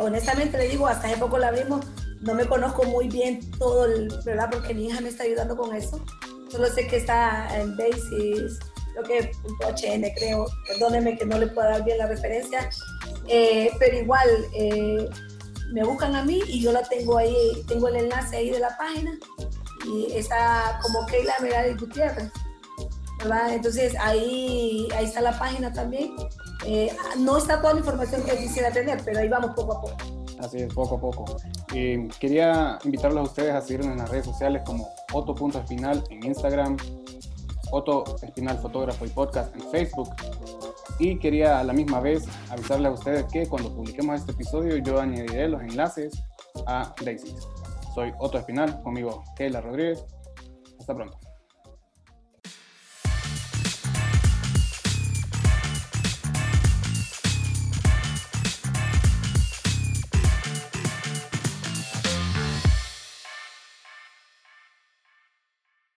Honestamente 0.00 0.58
le 0.58 0.68
digo, 0.68 0.86
hasta 0.86 1.08
hace 1.08 1.16
poco 1.16 1.38
la 1.38 1.48
abrimos. 1.48 1.84
No 2.20 2.34
me 2.34 2.46
conozco 2.46 2.84
muy 2.84 3.08
bien 3.08 3.40
todo, 3.58 3.86
el, 3.86 4.08
¿verdad? 4.24 4.48
Porque 4.50 4.74
mi 4.74 4.86
hija 4.86 5.00
me 5.00 5.08
está 5.08 5.24
ayudando 5.24 5.56
con 5.56 5.74
eso. 5.74 6.04
Solo 6.50 6.68
sé 6.68 6.86
que 6.86 6.98
está 6.98 7.48
en 7.58 7.76
Basis, 7.76 8.58
lo 8.94 9.02
que 9.02 9.32
.hn 9.60 10.14
creo. 10.16 10.46
Perdónenme 10.68 11.16
que 11.18 11.24
no 11.24 11.38
le 11.38 11.48
pueda 11.48 11.70
dar 11.70 11.84
bien 11.84 11.98
la 11.98 12.06
referencia. 12.06 12.70
pero 13.78 13.98
igual, 13.98 14.28
me 15.72 15.84
buscan 15.84 16.14
a 16.14 16.24
mí 16.24 16.40
y 16.46 16.60
yo 16.62 16.70
la 16.70 16.82
tengo 16.82 17.18
ahí, 17.18 17.64
tengo 17.66 17.88
el 17.88 17.96
enlace 17.96 18.36
ahí 18.36 18.50
de 18.50 18.60
la 18.60 18.76
página 18.76 19.18
y 19.86 20.12
está 20.12 20.78
como 20.82 21.04
Keila 21.06 21.34
Merari 21.40 21.74
Gutiérrez. 21.74 22.30
¿verdad? 23.18 23.54
Entonces 23.54 23.94
ahí, 24.00 24.88
ahí 24.94 25.04
está 25.04 25.20
la 25.20 25.38
página 25.38 25.72
también. 25.72 26.14
Eh, 26.64 26.94
no 27.18 27.38
está 27.38 27.60
toda 27.60 27.74
la 27.74 27.80
información 27.80 28.22
que 28.22 28.36
quisiera 28.36 28.70
tener, 28.70 29.00
pero 29.04 29.20
ahí 29.20 29.28
vamos 29.28 29.52
poco 29.54 29.72
a 29.74 29.80
poco. 29.80 29.96
Así 30.40 30.58
es, 30.58 30.74
poco 30.74 30.96
a 30.96 31.00
poco. 31.00 31.36
Quería 32.18 32.78
invitarlos 32.84 33.20
a 33.20 33.30
ustedes 33.30 33.54
a 33.54 33.60
seguirnos 33.60 33.92
en 33.92 33.98
las 33.98 34.10
redes 34.10 34.26
sociales 34.26 34.62
como 34.64 34.88
Otto.espinal 35.12 36.02
en 36.10 36.24
Instagram, 36.24 36.76
Otto 37.70 38.04
Espinal 38.22 38.58
Fotógrafo 38.58 39.06
y 39.06 39.08
Podcast 39.08 39.54
en 39.54 39.62
Facebook 39.70 40.10
y 40.98 41.18
quería 41.18 41.58
a 41.58 41.64
la 41.64 41.72
misma 41.72 42.00
vez 42.00 42.24
avisarles 42.50 42.90
a 42.90 42.94
ustedes 42.94 43.24
que 43.32 43.46
cuando 43.46 43.74
publiquemos 43.74 44.20
este 44.20 44.32
episodio 44.32 44.76
yo 44.76 45.00
añadiré 45.00 45.48
los 45.48 45.62
enlaces 45.62 46.12
a 46.66 46.94
Daisy. 47.04 47.34
Soy 47.94 48.12
Otto 48.18 48.38
Espinal, 48.38 48.82
conmigo 48.82 49.24
Keila 49.36 49.60
Rodríguez. 49.60 50.04
Hasta 50.78 50.94
pronto. 50.94 51.18